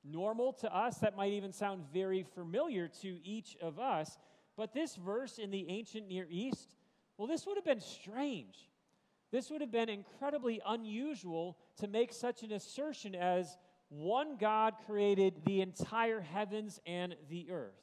normal 0.04 0.52
to 0.54 0.75
us. 0.75 0.99
That 0.99 1.16
might 1.16 1.33
even 1.33 1.52
sound 1.52 1.85
very 1.92 2.23
familiar 2.23 2.88
to 3.02 3.19
each 3.25 3.57
of 3.61 3.78
us. 3.78 4.19
But 4.57 4.73
this 4.75 4.97
verse 4.97 5.38
in 5.38 5.50
the 5.50 5.69
ancient 5.69 6.09
Near 6.09 6.26
East, 6.28 6.75
well, 7.16 7.28
this 7.28 7.47
would 7.47 7.57
have 7.57 7.64
been 7.64 7.80
strange. 7.80 8.69
This 9.30 9.50
would 9.50 9.61
have 9.61 9.71
been 9.71 9.88
incredibly 9.88 10.61
unusual 10.66 11.57
to 11.78 11.87
make 11.87 12.12
such 12.12 12.42
an 12.42 12.52
assertion 12.52 13.14
as 13.14 13.57
one 13.88 14.37
God 14.37 14.75
created 14.87 15.45
the 15.45 15.61
entire 15.61 16.21
heavens 16.21 16.80
and 16.87 17.14
the 17.28 17.50
earth. 17.50 17.80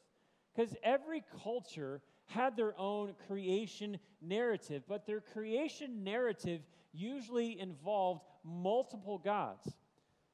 Because 0.55 0.75
every 0.83 1.24
culture 1.43 2.01
had 2.25 2.57
their 2.57 2.77
own 2.79 3.13
creation 3.27 3.97
narrative, 4.21 4.83
but 4.88 5.05
their 5.05 5.21
creation 5.21 6.03
narrative 6.03 6.62
usually 6.93 7.59
involved 7.59 8.24
multiple 8.43 9.17
gods. 9.17 9.77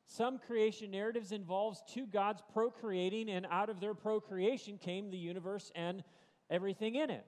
Some 0.06 0.38
creation 0.38 0.92
narratives 0.92 1.32
involves 1.32 1.82
two 1.88 2.06
gods 2.06 2.44
procreating, 2.54 3.30
and 3.30 3.48
out 3.50 3.70
of 3.70 3.80
their 3.80 3.94
procreation 3.94 4.78
came 4.78 5.10
the 5.10 5.18
universe 5.18 5.72
and 5.76 6.04
everything 6.50 6.96
in 6.96 7.10
it. 7.10 7.26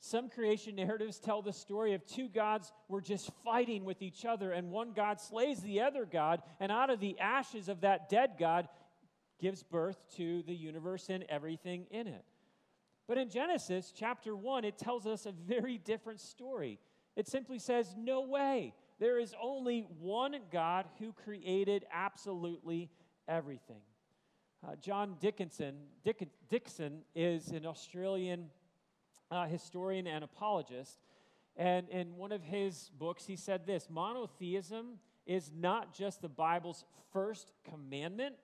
Some 0.00 0.30
creation 0.30 0.76
narratives 0.76 1.18
tell 1.18 1.42
the 1.42 1.52
story 1.52 1.92
of 1.92 2.06
two 2.06 2.28
gods 2.28 2.72
were 2.88 3.02
just 3.02 3.30
fighting 3.44 3.84
with 3.84 4.00
each 4.00 4.24
other, 4.24 4.52
and 4.52 4.70
one 4.70 4.92
God 4.92 5.20
slays 5.20 5.60
the 5.60 5.82
other 5.82 6.06
God, 6.06 6.42
and 6.58 6.72
out 6.72 6.90
of 6.90 7.00
the 7.00 7.18
ashes 7.18 7.68
of 7.68 7.82
that 7.82 8.08
dead 8.08 8.32
God 8.38 8.68
gives 9.38 9.62
birth 9.62 9.98
to 10.16 10.42
the 10.42 10.54
universe 10.54 11.10
and 11.10 11.24
everything 11.28 11.86
in 11.90 12.06
it. 12.06 12.24
But 13.06 13.18
in 13.18 13.28
Genesis 13.28 13.92
chapter 13.94 14.34
1, 14.36 14.64
it 14.64 14.78
tells 14.78 15.06
us 15.06 15.26
a 15.26 15.32
very 15.32 15.78
different 15.78 16.20
story. 16.20 16.78
It 17.16 17.26
simply 17.28 17.58
says, 17.58 17.94
No 17.98 18.22
way. 18.22 18.72
There 19.00 19.18
is 19.18 19.34
only 19.42 19.86
one 19.98 20.36
God 20.52 20.84
who 20.98 21.12
created 21.12 21.86
absolutely 21.90 22.90
everything. 23.26 23.80
Uh, 24.62 24.76
John 24.76 25.16
Dickinson, 25.18 25.76
Dick, 26.04 26.28
Dickson 26.50 27.00
is 27.14 27.48
an 27.48 27.64
Australian 27.64 28.50
uh, 29.30 29.46
historian 29.46 30.06
and 30.06 30.22
apologist. 30.22 30.98
And 31.56 31.88
in 31.88 32.14
one 32.16 32.30
of 32.30 32.42
his 32.42 32.90
books, 32.98 33.24
he 33.24 33.36
said 33.36 33.66
this 33.66 33.88
monotheism 33.88 34.98
is 35.26 35.50
not 35.56 35.94
just 35.94 36.20
the 36.20 36.28
Bible's 36.28 36.84
first 37.10 37.52
commandment, 37.70 38.34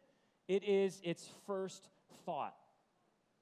it 0.49 0.65
is 0.65 1.01
its 1.05 1.29
first 1.47 1.89
thought. 2.25 2.55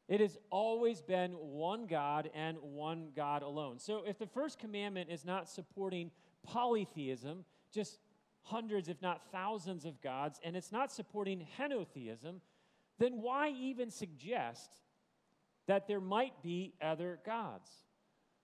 It 0.08 0.20
has 0.20 0.36
always 0.50 1.00
been 1.00 1.32
one 1.32 1.86
God 1.86 2.28
and 2.34 2.58
one 2.60 3.08
God 3.14 3.42
alone. 3.42 3.78
So 3.78 4.02
if 4.06 4.18
the 4.18 4.26
first 4.26 4.58
commandment 4.58 5.10
is 5.10 5.24
not 5.24 5.48
supporting 5.48 6.10
polytheism, 6.44 7.44
just 7.72 7.98
hundreds, 8.42 8.88
if 8.88 9.00
not 9.02 9.22
thousands 9.32 9.84
of 9.84 10.00
gods, 10.00 10.38
and 10.44 10.56
it's 10.56 10.70
not 10.70 10.92
supporting 10.92 11.46
henotheism, 11.58 12.40
then 12.98 13.20
why 13.20 13.48
even 13.50 13.90
suggest 13.90 14.70
that 15.66 15.88
there 15.88 16.00
might 16.00 16.42
be 16.42 16.74
other 16.80 17.18
gods? 17.24 17.70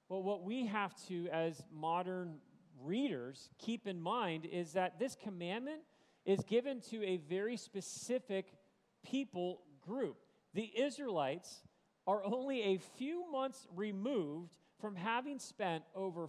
Well, 0.08 0.22
what 0.22 0.42
we 0.42 0.66
have 0.66 0.94
to, 1.06 1.28
as 1.28 1.62
modern 1.72 2.38
readers, 2.82 3.50
keep 3.58 3.86
in 3.86 4.00
mind 4.00 4.46
is 4.46 4.72
that 4.72 4.98
this 4.98 5.14
commandment 5.14 5.82
is 6.24 6.40
given 6.44 6.80
to 6.90 7.04
a 7.04 7.18
very 7.18 7.56
specific 7.56 8.46
people 9.04 9.60
group. 9.80 10.16
The 10.54 10.70
Israelites 10.80 11.62
are 12.06 12.24
only 12.24 12.62
a 12.62 12.78
few 12.78 13.30
months 13.30 13.66
removed 13.74 14.56
from 14.80 14.96
having 14.96 15.38
spent 15.38 15.84
over 15.94 16.28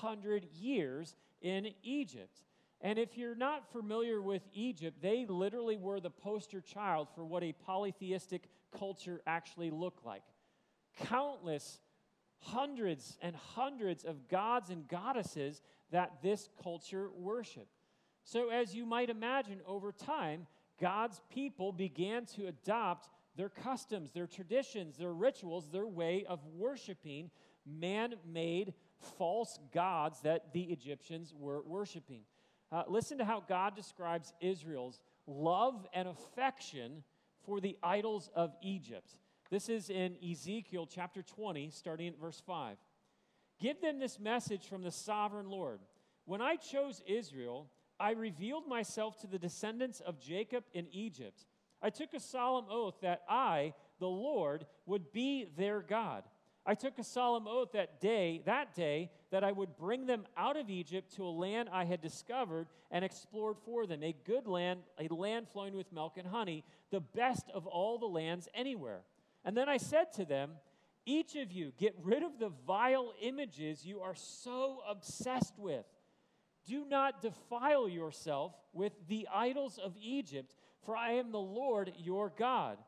400 0.00 0.46
years 0.58 1.16
in 1.40 1.68
Egypt. 1.82 2.44
And 2.80 2.98
if 2.98 3.16
you're 3.16 3.36
not 3.36 3.70
familiar 3.70 4.20
with 4.20 4.42
Egypt, 4.52 4.98
they 5.00 5.24
literally 5.28 5.76
were 5.76 6.00
the 6.00 6.10
poster 6.10 6.60
child 6.60 7.08
for 7.14 7.24
what 7.24 7.44
a 7.44 7.52
polytheistic 7.52 8.48
culture 8.76 9.20
actually 9.26 9.70
looked 9.70 10.04
like. 10.04 10.22
Countless, 11.04 11.80
hundreds 12.38 13.18
and 13.22 13.36
hundreds 13.36 14.04
of 14.04 14.28
gods 14.28 14.70
and 14.70 14.88
goddesses 14.88 15.62
that 15.92 16.22
this 16.22 16.48
culture 16.62 17.08
worshiped. 17.16 17.78
So, 18.24 18.50
as 18.50 18.74
you 18.74 18.84
might 18.86 19.10
imagine, 19.10 19.60
over 19.66 19.92
time, 19.92 20.46
God's 20.80 21.20
people 21.32 21.72
began 21.72 22.24
to 22.36 22.46
adopt 22.46 23.08
their 23.36 23.48
customs, 23.48 24.12
their 24.12 24.26
traditions, 24.26 24.96
their 24.96 25.12
rituals, 25.12 25.70
their 25.70 25.86
way 25.86 26.24
of 26.28 26.40
worshiping 26.46 27.30
man 27.66 28.14
made 28.26 28.74
false 29.02 29.58
gods 29.72 30.20
that 30.22 30.52
the 30.52 30.62
Egyptians 30.62 31.34
were 31.36 31.62
worshiping. 31.62 32.22
Uh, 32.70 32.84
listen 32.88 33.18
to 33.18 33.24
how 33.24 33.42
God 33.46 33.76
describes 33.76 34.32
Israel's 34.40 35.00
love 35.26 35.86
and 35.92 36.08
affection 36.08 37.04
for 37.44 37.60
the 37.60 37.76
idols 37.82 38.30
of 38.34 38.54
Egypt. 38.62 39.16
This 39.50 39.68
is 39.68 39.90
in 39.90 40.16
Ezekiel 40.24 40.86
chapter 40.86 41.22
20, 41.22 41.70
starting 41.70 42.08
at 42.08 42.18
verse 42.18 42.42
5. 42.46 42.78
Give 43.60 43.80
them 43.80 43.98
this 43.98 44.18
message 44.18 44.66
from 44.66 44.82
the 44.82 44.90
sovereign 44.90 45.50
Lord. 45.50 45.80
When 46.24 46.40
I 46.40 46.56
chose 46.56 47.02
Israel, 47.06 47.68
I 48.00 48.12
revealed 48.12 48.66
myself 48.66 49.20
to 49.20 49.26
the 49.26 49.38
descendants 49.38 50.00
of 50.00 50.20
Jacob 50.20 50.64
in 50.72 50.86
Egypt. 50.90 51.44
I 51.82 51.90
took 51.90 52.14
a 52.14 52.20
solemn 52.20 52.66
oath 52.70 52.96
that 53.02 53.22
I, 53.28 53.74
the 53.98 54.08
Lord, 54.08 54.66
would 54.86 55.12
be 55.12 55.46
their 55.56 55.80
God. 55.80 56.24
I 56.64 56.74
took 56.74 56.98
a 56.98 57.04
solemn 57.04 57.48
oath 57.48 57.72
that 57.72 58.00
day, 58.00 58.42
that 58.46 58.74
day, 58.74 59.10
that 59.30 59.42
I 59.42 59.50
would 59.50 59.76
bring 59.76 60.06
them 60.06 60.26
out 60.36 60.56
of 60.56 60.70
Egypt 60.70 61.14
to 61.16 61.24
a 61.24 61.28
land 61.28 61.68
I 61.72 61.84
had 61.84 62.00
discovered 62.00 62.68
and 62.90 63.04
explored 63.04 63.56
for 63.64 63.84
them, 63.86 64.04
a 64.04 64.14
good 64.24 64.46
land, 64.46 64.80
a 64.98 65.12
land 65.12 65.48
flowing 65.48 65.74
with 65.74 65.92
milk 65.92 66.18
and 66.18 66.26
honey, 66.26 66.64
the 66.90 67.00
best 67.00 67.50
of 67.52 67.66
all 67.66 67.98
the 67.98 68.06
lands 68.06 68.48
anywhere. 68.54 69.00
And 69.44 69.56
then 69.56 69.68
I 69.68 69.76
said 69.76 70.12
to 70.14 70.24
them, 70.24 70.52
Each 71.04 71.34
of 71.34 71.50
you, 71.50 71.72
get 71.76 71.96
rid 72.00 72.22
of 72.22 72.38
the 72.38 72.52
vile 72.64 73.12
images 73.20 73.84
you 73.84 74.00
are 74.00 74.14
so 74.14 74.82
obsessed 74.88 75.58
with. 75.58 75.86
Do 76.64 76.84
not 76.84 77.20
defile 77.22 77.88
yourself 77.88 78.54
with 78.72 78.92
the 79.08 79.26
idols 79.34 79.78
of 79.82 79.96
Egypt, 80.00 80.54
for 80.84 80.96
I 80.96 81.14
am 81.14 81.32
the 81.32 81.40
Lord 81.40 81.92
your 81.98 82.32
God. 82.38 82.78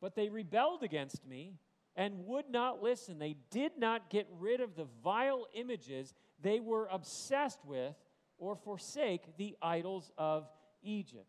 But 0.00 0.14
they 0.14 0.28
rebelled 0.28 0.84
against 0.84 1.26
me 1.26 1.54
and 1.98 2.24
would 2.26 2.48
not 2.48 2.80
listen. 2.80 3.18
They 3.18 3.36
did 3.50 3.72
not 3.76 4.08
get 4.08 4.28
rid 4.38 4.60
of 4.60 4.76
the 4.76 4.86
vile 5.02 5.48
images 5.52 6.14
they 6.40 6.60
were 6.60 6.88
obsessed 6.90 7.58
with 7.66 7.96
or 8.38 8.54
forsake 8.54 9.36
the 9.36 9.56
idols 9.60 10.12
of 10.16 10.48
Egypt. 10.84 11.26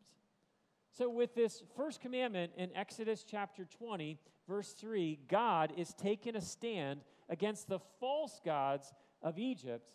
So, 0.91 1.09
with 1.09 1.33
this 1.33 1.63
first 1.75 2.01
commandment 2.01 2.51
in 2.55 2.69
Exodus 2.75 3.25
chapter 3.27 3.65
20, 3.65 4.19
verse 4.47 4.73
3, 4.73 5.19
God 5.27 5.73
is 5.75 5.93
taking 5.95 6.35
a 6.35 6.41
stand 6.41 7.01
against 7.29 7.67
the 7.67 7.79
false 7.99 8.39
gods 8.45 8.93
of 9.23 9.39
Egypt 9.39 9.89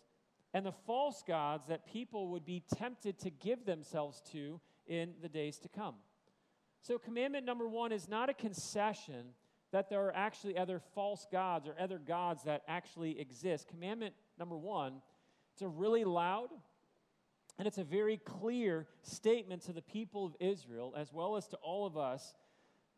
and 0.53 0.65
the 0.65 0.73
false 0.85 1.23
gods 1.25 1.67
that 1.67 1.85
people 1.85 2.29
would 2.29 2.45
be 2.45 2.63
tempted 2.75 3.17
to 3.19 3.29
give 3.29 3.65
themselves 3.65 4.21
to 4.33 4.59
in 4.87 5.13
the 5.21 5.29
days 5.29 5.57
to 5.59 5.69
come. 5.69 5.95
So, 6.81 6.97
commandment 6.97 7.45
number 7.45 7.67
one 7.67 7.93
is 7.93 8.09
not 8.09 8.29
a 8.29 8.33
concession 8.33 9.27
that 9.71 9.89
there 9.89 10.05
are 10.05 10.15
actually 10.15 10.57
other 10.57 10.79
false 10.93 11.25
gods 11.31 11.67
or 11.67 11.75
other 11.79 11.99
gods 11.99 12.43
that 12.43 12.63
actually 12.67 13.19
exist. 13.19 13.67
Commandment 13.67 14.13
number 14.39 14.57
one, 14.57 15.01
it's 15.53 15.61
a 15.61 15.67
really 15.67 16.03
loud 16.03 16.49
and 17.57 17.67
it's 17.67 17.77
a 17.77 17.83
very 17.83 18.17
clear 18.17 18.87
statement 19.01 19.61
to 19.63 19.73
the 19.73 19.81
people 19.81 20.25
of 20.25 20.35
Israel, 20.39 20.93
as 20.97 21.13
well 21.13 21.37
as 21.37 21.47
to 21.47 21.57
all 21.57 21.85
of 21.85 21.97
us, 21.97 22.33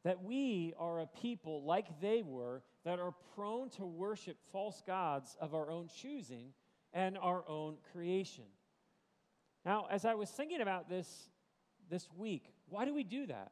that 0.03 0.23
we 0.23 0.73
are 0.79 1.01
a 1.01 1.05
people 1.05 1.63
like 1.63 2.01
they 2.01 2.23
were 2.23 2.63
that 2.83 2.99
are 2.99 3.13
prone 3.35 3.69
to 3.69 3.85
worship 3.85 4.37
false 4.51 4.81
gods 4.85 5.35
of 5.39 5.53
our 5.53 5.69
own 5.69 5.89
choosing 6.01 6.53
and 6.93 7.17
our 7.17 7.43
own 7.47 7.77
creation. 7.91 8.45
Now, 9.65 9.87
as 9.91 10.05
I 10.05 10.15
was 10.15 10.29
thinking 10.29 10.61
about 10.61 10.89
this 10.89 11.29
this 11.89 12.07
week, 12.17 12.53
why 12.69 12.85
do 12.85 12.93
we 12.93 13.03
do 13.03 13.27
that? 13.27 13.51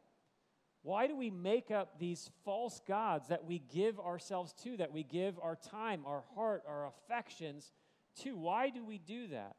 Why 0.86 1.08
do 1.08 1.16
we 1.16 1.32
make 1.32 1.72
up 1.72 1.98
these 1.98 2.30
false 2.44 2.80
gods 2.88 3.30
that 3.30 3.44
we 3.44 3.58
give 3.58 4.00
ourselves 4.00 4.54
to, 4.62 4.78
that 4.78 4.92
we 4.92 5.02
give 5.02 5.40
our 5.40 5.56
time, 5.56 6.04
our 6.06 6.24
heart, 6.36 6.62
our 6.68 6.86
affections 6.86 7.72
to? 8.22 8.38
Why 8.38 8.70
do 8.70 8.86
we 8.86 9.00
do 9.00 9.30
that? 9.30 9.56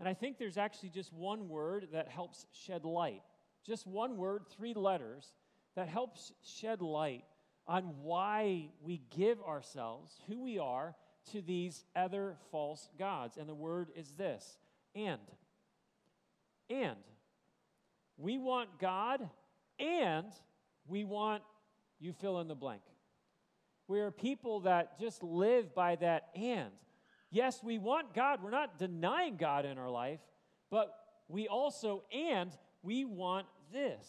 And 0.00 0.08
I 0.08 0.14
think 0.14 0.38
there's 0.38 0.58
actually 0.58 0.88
just 0.88 1.12
one 1.12 1.48
word 1.48 1.90
that 1.92 2.08
helps 2.08 2.44
shed 2.50 2.84
light. 2.84 3.22
Just 3.64 3.86
one 3.86 4.16
word, 4.16 4.42
three 4.50 4.74
letters, 4.74 5.32
that 5.76 5.86
helps 5.86 6.32
shed 6.42 6.82
light 6.82 7.22
on 7.68 7.84
why 8.02 8.70
we 8.82 9.00
give 9.16 9.40
ourselves, 9.42 10.18
who 10.26 10.42
we 10.42 10.58
are, 10.58 10.96
to 11.30 11.40
these 11.40 11.84
other 11.94 12.36
false 12.50 12.88
gods. 12.98 13.36
And 13.36 13.48
the 13.48 13.54
word 13.54 13.90
is 13.94 14.10
this 14.18 14.58
and. 14.96 15.20
And. 16.68 16.98
We 18.16 18.38
want 18.38 18.80
God 18.80 19.30
and 19.82 20.32
we 20.86 21.04
want 21.04 21.42
you 21.98 22.12
fill 22.12 22.40
in 22.40 22.48
the 22.48 22.54
blank. 22.54 22.82
We 23.88 24.00
are 24.00 24.10
people 24.10 24.60
that 24.60 24.98
just 24.98 25.22
live 25.22 25.74
by 25.74 25.96
that 25.96 26.28
and. 26.34 26.70
Yes, 27.30 27.60
we 27.62 27.78
want 27.78 28.14
God. 28.14 28.42
We're 28.42 28.50
not 28.50 28.78
denying 28.78 29.36
God 29.36 29.64
in 29.64 29.78
our 29.78 29.90
life, 29.90 30.20
but 30.70 30.94
we 31.28 31.48
also, 31.48 32.02
and 32.12 32.50
we 32.82 33.04
want 33.04 33.46
this. 33.72 34.06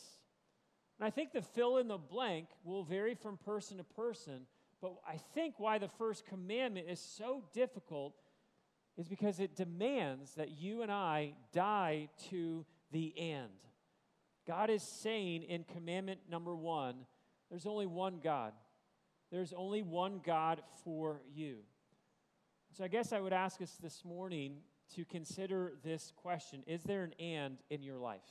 And 1.00 1.08
I 1.08 1.10
think 1.10 1.32
the 1.32 1.42
fill 1.42 1.78
in 1.78 1.88
the 1.88 1.98
blank 1.98 2.48
will 2.64 2.84
vary 2.84 3.16
from 3.16 3.38
person 3.38 3.78
to 3.78 3.84
person, 3.84 4.42
but 4.82 4.94
I 5.08 5.18
think 5.34 5.56
why 5.58 5.78
the 5.78 5.88
first 5.88 6.26
commandment 6.26 6.88
is 6.90 7.00
so 7.00 7.44
difficult 7.54 8.14
is 8.98 9.08
because 9.08 9.40
it 9.40 9.56
demands 9.56 10.36
that 10.36 10.52
you 10.52 10.82
and 10.82 10.92
I 10.92 11.34
die 11.52 12.10
to 12.30 12.66
the 12.92 13.14
end. 13.18 13.50
God 14.48 14.70
is 14.70 14.84
saying 14.84 15.44
in 15.44 15.64
commandment 15.64 16.22
number 16.30 16.56
one 16.56 17.06
there's 17.50 17.68
only 17.68 17.86
one 17.86 18.20
God. 18.24 18.54
There's 19.32 19.54
only 19.54 19.84
one 19.84 20.22
God 20.26 20.62
for 20.84 21.22
you. 21.36 21.58
So 22.72 22.84
I 22.84 22.88
guess 22.88 23.14
I 23.14 23.20
would 23.20 23.34
ask 23.34 23.62
us 23.62 23.78
this 23.82 24.04
morning 24.04 24.56
to 24.96 25.06
consider 25.06 25.74
this 25.84 26.12
question 26.16 26.64
Is 26.66 26.82
there 26.82 27.04
an 27.04 27.14
and 27.20 27.58
in 27.70 27.84
your 27.84 28.00
life? 28.00 28.22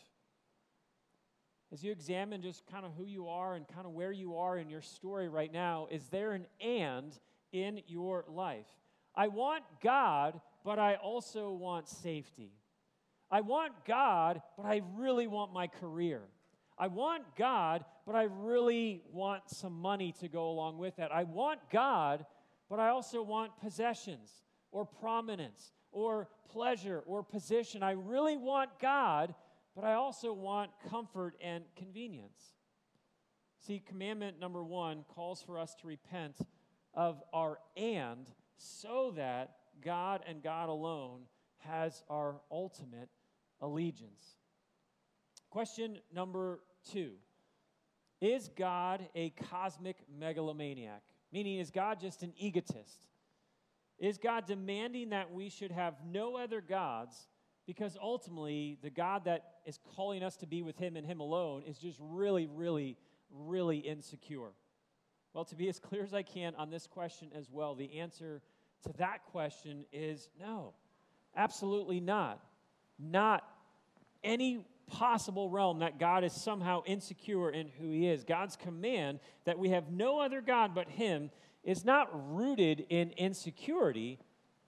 As 1.73 1.83
you 1.85 1.93
examine 1.93 2.43
just 2.43 2.67
kind 2.67 2.85
of 2.85 2.93
who 2.99 3.05
you 3.05 3.29
are 3.29 3.55
and 3.55 3.67
kind 3.67 3.87
of 3.87 3.93
where 3.93 4.13
you 4.13 4.37
are 4.37 4.59
in 4.59 4.69
your 4.69 4.83
story 4.83 5.29
right 5.29 5.53
now, 5.53 5.87
is 5.91 6.09
there 6.09 6.33
an 6.33 6.47
and 6.61 7.17
in 7.53 7.81
your 7.87 8.25
life? 8.29 8.67
I 9.15 9.29
want 9.29 9.63
God, 9.83 10.41
but 10.65 10.79
I 10.79 10.97
also 10.97 11.53
want 11.53 11.89
safety. 11.89 12.53
I 13.33 13.41
want 13.41 13.73
God, 13.87 14.43
but 14.59 14.67
I 14.67 14.83
really 14.95 15.27
want 15.27 15.55
my 15.55 15.67
career. 15.67 16.21
I 16.79 16.89
want 16.89 17.25
God, 17.35 17.83
but 18.07 18.15
I 18.15 18.25
really 18.25 19.03
want 19.11 19.49
some 19.49 19.81
money 19.81 20.13
to 20.21 20.29
go 20.29 20.51
along 20.51 20.77
with 20.77 20.97
that. 20.97 21.11
I 21.11 21.25
want 21.25 21.61
God, 21.71 22.27
but 22.69 22.79
I 22.79 22.91
also 22.91 23.23
want 23.23 23.53
possessions 23.59 24.43
or 24.71 24.85
prominence 24.85 25.73
or 25.93 26.29
pleasure 26.51 27.03
or 27.07 27.23
position. 27.23 27.83
I 27.83 27.93
really 27.93 28.37
want 28.37 28.69
God, 28.79 29.35
but 29.75 29.85
I 29.85 29.95
also 29.95 30.35
want 30.35 30.71
comfort 30.91 31.35
and 31.41 31.65
convenience. 31.75 32.55
See, 33.67 33.83
commandment 33.87 34.39
number 34.39 34.63
one 34.63 35.05
calls 35.09 35.41
for 35.41 35.59
us 35.59 35.75
to 35.77 35.87
repent 35.87 36.37
of 36.93 37.23
our 37.33 37.59
and 37.79 38.29
so 38.59 39.15
that 39.17 39.57
God 39.83 40.21
and 40.29 40.43
God 40.43 40.69
alone 40.69 41.23
has 41.61 42.03
our 42.11 42.41
ultimate 42.51 43.09
allegiance. 43.63 44.37
Question 45.51 45.99
number 46.13 46.61
two 46.91 47.13
Is 48.21 48.51
God 48.57 49.09
a 49.15 49.31
cosmic 49.31 49.97
megalomaniac? 50.19 51.03
Meaning, 51.33 51.61
is 51.61 51.71
God 51.71 51.99
just 51.99 52.23
an 52.23 52.35
egotist? 52.37 53.09
Is 53.99 54.19
God 54.19 54.47
demanding 54.47 55.11
that 55.11 55.33
we 55.33 55.49
should 55.49 55.71
have 55.71 55.95
no 56.05 56.37
other 56.37 56.61
gods 56.61 57.29
because 57.67 57.97
ultimately 58.03 58.77
the 58.83 58.91
God 58.91 59.25
that 59.27 59.45
is 59.65 59.79
calling 59.95 60.23
us 60.23 60.37
to 60.39 60.47
be 60.47 60.63
with 60.63 60.77
Him 60.77 60.97
and 60.97 61.07
Him 61.07 61.21
alone 61.21 61.63
is 61.67 61.79
just 61.79 61.99
really, 62.01 62.47
really, 62.47 62.97
really 63.31 63.79
insecure? 63.79 64.51
Well, 65.33 65.45
to 65.47 65.55
be 65.55 65.69
as 65.69 65.79
clear 65.79 66.03
as 66.03 66.13
I 66.13 66.23
can 66.23 66.55
on 66.57 66.71
this 66.71 66.87
question 66.87 67.29
as 67.35 67.51
well, 67.51 67.75
the 67.75 68.01
answer 68.01 68.43
to 68.85 68.93
that 68.99 69.25
question 69.31 69.85
is 69.93 70.29
no, 70.39 70.75
absolutely 71.37 72.01
not. 72.01 72.43
Not 72.99 73.45
any 74.23 74.65
possible 74.87 75.49
realm 75.49 75.79
that 75.81 75.99
God 75.99 76.23
is 76.25 76.33
somehow 76.33 76.83
insecure 76.85 77.51
in 77.51 77.69
who 77.81 77.91
He 77.91 78.09
is. 78.09 78.25
God's 78.25 78.57
command 78.57 79.21
that 79.45 79.59
we 79.59 79.71
have 79.71 79.91
no 79.91 80.21
other 80.21 80.41
God 80.41 80.75
but 80.75 80.89
Him 80.89 81.31
is 81.65 81.85
not 81.85 82.11
rooted 82.35 82.85
in 82.89 83.11
insecurity, 83.17 84.19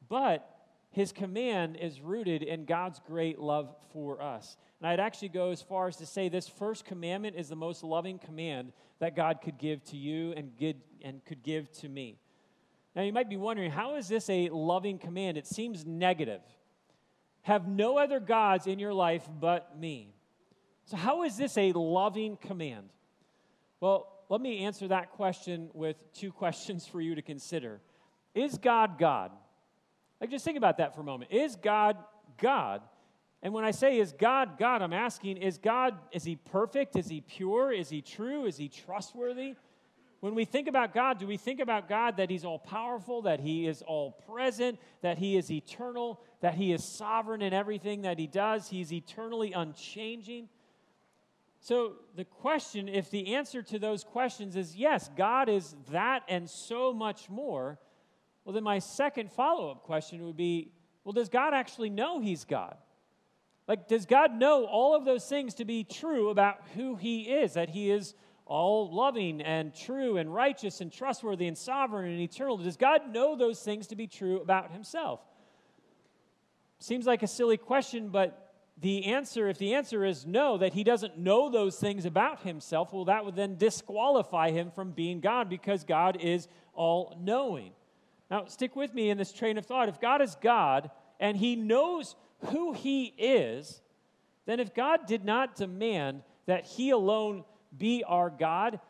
but 0.08 0.48
His 0.90 1.12
command 1.12 1.76
is 1.76 2.00
rooted 2.00 2.42
in 2.42 2.64
God's 2.64 3.00
great 3.06 3.38
love 3.38 3.74
for 3.92 4.22
us. 4.22 4.56
And 4.80 4.88
I'd 4.88 5.00
actually 5.00 5.28
go 5.28 5.50
as 5.50 5.62
far 5.62 5.88
as 5.88 5.96
to 5.96 6.06
say 6.06 6.28
this 6.28 6.48
first 6.48 6.84
commandment 6.84 7.36
is 7.36 7.48
the 7.48 7.56
most 7.56 7.82
loving 7.82 8.18
command 8.18 8.72
that 9.00 9.16
God 9.16 9.40
could 9.42 9.58
give 9.58 9.84
to 9.84 9.96
you 9.96 10.32
and, 10.32 10.56
give, 10.56 10.76
and 11.02 11.24
could 11.24 11.42
give 11.42 11.70
to 11.80 11.88
me. 11.88 12.18
Now, 12.94 13.02
you 13.02 13.12
might 13.12 13.28
be 13.28 13.36
wondering, 13.36 13.72
how 13.72 13.96
is 13.96 14.06
this 14.06 14.30
a 14.30 14.48
loving 14.50 14.98
command? 14.98 15.36
It 15.36 15.46
seems 15.46 15.84
negative. 15.84 16.42
Have 17.44 17.68
no 17.68 17.98
other 17.98 18.20
gods 18.20 18.66
in 18.66 18.78
your 18.78 18.94
life 18.94 19.28
but 19.38 19.78
me. 19.78 20.14
So, 20.86 20.96
how 20.96 21.24
is 21.24 21.36
this 21.36 21.56
a 21.58 21.72
loving 21.72 22.38
command? 22.38 22.88
Well, 23.80 24.08
let 24.30 24.40
me 24.40 24.64
answer 24.64 24.88
that 24.88 25.12
question 25.12 25.68
with 25.74 25.96
two 26.14 26.32
questions 26.42 26.86
for 26.86 27.00
you 27.00 27.14
to 27.14 27.22
consider. 27.22 27.80
Is 28.34 28.56
God 28.56 28.98
God? 28.98 29.30
Like, 30.20 30.30
just 30.30 30.44
think 30.44 30.56
about 30.56 30.78
that 30.78 30.94
for 30.94 31.02
a 31.02 31.04
moment. 31.04 31.32
Is 31.32 31.56
God 31.56 31.98
God? 32.40 32.80
And 33.42 33.52
when 33.52 33.64
I 33.64 33.72
say 33.72 33.98
is 33.98 34.12
God 34.12 34.58
God, 34.58 34.80
I'm 34.80 34.94
asking, 34.94 35.36
is 35.36 35.58
God, 35.58 35.98
is 36.12 36.24
he 36.24 36.36
perfect? 36.36 36.96
Is 36.96 37.08
he 37.08 37.20
pure? 37.20 37.72
Is 37.72 37.90
he 37.90 38.00
true? 38.00 38.46
Is 38.46 38.56
he 38.56 38.70
trustworthy? 38.70 39.54
When 40.24 40.34
we 40.34 40.46
think 40.46 40.68
about 40.68 40.94
God, 40.94 41.18
do 41.18 41.26
we 41.26 41.36
think 41.36 41.60
about 41.60 41.86
God 41.86 42.16
that 42.16 42.30
He's 42.30 42.46
all 42.46 42.58
powerful, 42.58 43.20
that 43.22 43.40
He 43.40 43.66
is 43.66 43.82
all 43.82 44.12
present, 44.26 44.78
that 45.02 45.18
He 45.18 45.36
is 45.36 45.50
eternal, 45.50 46.18
that 46.40 46.54
He 46.54 46.72
is 46.72 46.82
sovereign 46.82 47.42
in 47.42 47.52
everything 47.52 48.00
that 48.02 48.18
He 48.18 48.26
does? 48.26 48.70
He's 48.70 48.90
eternally 48.90 49.52
unchanging. 49.52 50.48
So, 51.60 51.96
the 52.16 52.24
question, 52.24 52.88
if 52.88 53.10
the 53.10 53.34
answer 53.34 53.60
to 53.64 53.78
those 53.78 54.02
questions 54.02 54.56
is 54.56 54.74
yes, 54.74 55.10
God 55.14 55.50
is 55.50 55.76
that 55.90 56.22
and 56.26 56.48
so 56.48 56.94
much 56.94 57.28
more, 57.28 57.78
well, 58.46 58.54
then 58.54 58.64
my 58.64 58.78
second 58.78 59.30
follow 59.30 59.70
up 59.70 59.82
question 59.82 60.24
would 60.24 60.38
be 60.38 60.72
well, 61.04 61.12
does 61.12 61.28
God 61.28 61.52
actually 61.52 61.90
know 61.90 62.18
He's 62.18 62.46
God? 62.46 62.78
Like, 63.68 63.88
does 63.88 64.06
God 64.06 64.32
know 64.32 64.64
all 64.64 64.96
of 64.96 65.04
those 65.04 65.26
things 65.26 65.52
to 65.56 65.66
be 65.66 65.84
true 65.84 66.30
about 66.30 66.60
who 66.74 66.96
He 66.96 67.24
is? 67.24 67.52
That 67.52 67.68
He 67.68 67.90
is 67.90 68.14
all 68.46 68.92
loving 68.94 69.40
and 69.40 69.74
true 69.74 70.16
and 70.16 70.34
righteous 70.34 70.80
and 70.80 70.92
trustworthy 70.92 71.46
and 71.46 71.56
sovereign 71.56 72.10
and 72.10 72.20
eternal? 72.20 72.56
Does 72.56 72.76
God 72.76 73.12
know 73.12 73.36
those 73.36 73.60
things 73.60 73.86
to 73.88 73.96
be 73.96 74.06
true 74.06 74.40
about 74.40 74.70
himself? 74.70 75.20
Seems 76.78 77.06
like 77.06 77.22
a 77.22 77.26
silly 77.26 77.56
question, 77.56 78.08
but 78.08 78.52
the 78.80 79.06
answer, 79.06 79.48
if 79.48 79.58
the 79.58 79.74
answer 79.74 80.04
is 80.04 80.26
no, 80.26 80.58
that 80.58 80.74
he 80.74 80.84
doesn't 80.84 81.16
know 81.16 81.48
those 81.48 81.78
things 81.78 82.04
about 82.04 82.42
himself, 82.42 82.92
well, 82.92 83.04
that 83.06 83.24
would 83.24 83.36
then 83.36 83.56
disqualify 83.56 84.50
him 84.50 84.70
from 84.70 84.90
being 84.90 85.20
God 85.20 85.48
because 85.48 85.84
God 85.84 86.18
is 86.20 86.48
all 86.74 87.16
knowing. 87.20 87.72
Now, 88.30 88.46
stick 88.46 88.74
with 88.74 88.92
me 88.92 89.10
in 89.10 89.18
this 89.18 89.32
train 89.32 89.58
of 89.58 89.66
thought. 89.66 89.88
If 89.88 90.00
God 90.00 90.20
is 90.20 90.34
God 90.34 90.90
and 91.20 91.36
he 91.36 91.56
knows 91.56 92.16
who 92.46 92.72
he 92.72 93.14
is, 93.16 93.80
then 94.46 94.60
if 94.60 94.74
God 94.74 95.06
did 95.06 95.24
not 95.24 95.56
demand 95.56 96.22
that 96.46 96.66
he 96.66 96.90
alone 96.90 97.44
be 97.76 98.04
our 98.06 98.30
God, 98.30 98.80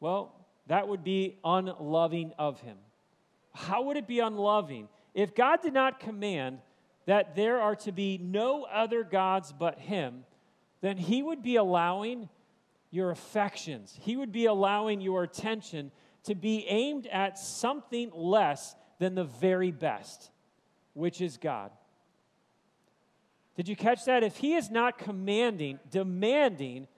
well, 0.00 0.34
that 0.66 0.88
would 0.88 1.04
be 1.04 1.36
unloving 1.44 2.32
of 2.38 2.60
him. 2.60 2.76
How 3.54 3.82
would 3.84 3.96
it 3.96 4.06
be 4.06 4.20
unloving? 4.20 4.88
If 5.14 5.34
God 5.34 5.62
did 5.62 5.72
not 5.72 6.00
command 6.00 6.58
that 7.06 7.36
there 7.36 7.60
are 7.60 7.76
to 7.76 7.92
be 7.92 8.18
no 8.18 8.64
other 8.64 9.04
gods 9.04 9.52
but 9.52 9.78
him, 9.78 10.24
then 10.80 10.96
he 10.96 11.22
would 11.22 11.42
be 11.42 11.56
allowing 11.56 12.28
your 12.90 13.10
affections, 13.10 13.96
he 14.00 14.16
would 14.16 14.32
be 14.32 14.46
allowing 14.46 15.00
your 15.00 15.22
attention 15.22 15.90
to 16.24 16.34
be 16.34 16.64
aimed 16.66 17.06
at 17.08 17.38
something 17.38 18.10
less 18.14 18.74
than 18.98 19.14
the 19.14 19.24
very 19.24 19.70
best, 19.70 20.30
which 20.94 21.20
is 21.20 21.36
God. 21.36 21.70
Did 23.56 23.68
you 23.68 23.76
catch 23.76 24.04
that? 24.04 24.22
If 24.22 24.36
he 24.36 24.54
is 24.54 24.70
not 24.70 24.98
commanding, 24.98 25.78
demanding 25.90 26.88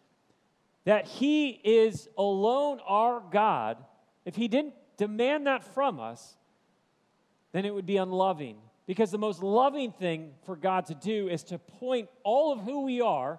that 0.89 1.07
He 1.07 1.51
is 1.51 2.09
alone 2.17 2.81
our 2.89 3.23
God, 3.31 3.77
if 4.25 4.35
He 4.35 4.49
didn't 4.49 4.73
demand 4.97 5.47
that 5.47 5.63
from 5.75 6.01
us, 6.01 6.39
then 7.53 7.67
it 7.67 7.75
would 7.75 7.85
be 7.85 7.99
unloving. 7.99 8.57
Because 8.87 9.11
the 9.11 9.19
most 9.19 9.43
loving 9.43 9.93
thing 9.93 10.31
for 10.47 10.57
God 10.57 10.87
to 10.87 10.95
do 10.95 11.29
is 11.29 11.45
to 11.45 11.59
point 11.59 12.09
all 12.25 12.55
of 12.55 12.61
who 12.61 12.87
we 12.87 13.03
are 13.03 13.39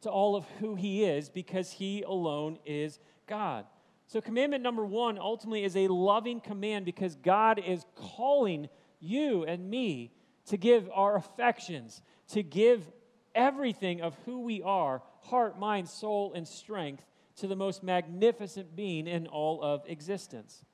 to 0.00 0.10
all 0.10 0.36
of 0.36 0.46
who 0.58 0.74
He 0.74 1.04
is, 1.04 1.28
because 1.28 1.70
He 1.70 2.00
alone 2.00 2.58
is 2.64 2.98
God. 3.26 3.66
So, 4.06 4.22
commandment 4.22 4.62
number 4.62 4.86
one 4.86 5.18
ultimately 5.18 5.64
is 5.64 5.76
a 5.76 5.88
loving 5.88 6.40
command 6.40 6.86
because 6.86 7.14
God 7.16 7.58
is 7.58 7.84
calling 7.94 8.70
you 9.00 9.44
and 9.44 9.68
me 9.68 10.12
to 10.46 10.56
give 10.56 10.88
our 10.94 11.16
affections, 11.16 12.00
to 12.28 12.42
give 12.42 12.90
everything 13.36 14.00
of 14.00 14.16
who 14.24 14.40
we 14.40 14.62
are 14.62 15.02
heart, 15.20 15.58
mind, 15.58 15.88
soul, 15.88 16.32
and 16.34 16.46
strength 16.48 17.04
to 17.36 17.46
the 17.46 17.56
most 17.56 17.82
magnificent 17.82 18.74
being 18.74 19.06
in 19.06 19.26
all 19.26 19.62
of 19.62 19.82
existence. 19.86 20.64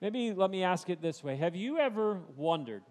Maybe 0.00 0.32
let 0.32 0.50
me 0.50 0.64
ask 0.64 0.90
it 0.90 1.00
this 1.00 1.22
way 1.22 1.36
Have 1.36 1.54
you 1.54 1.78
ever 1.78 2.20
wondered, 2.36 2.82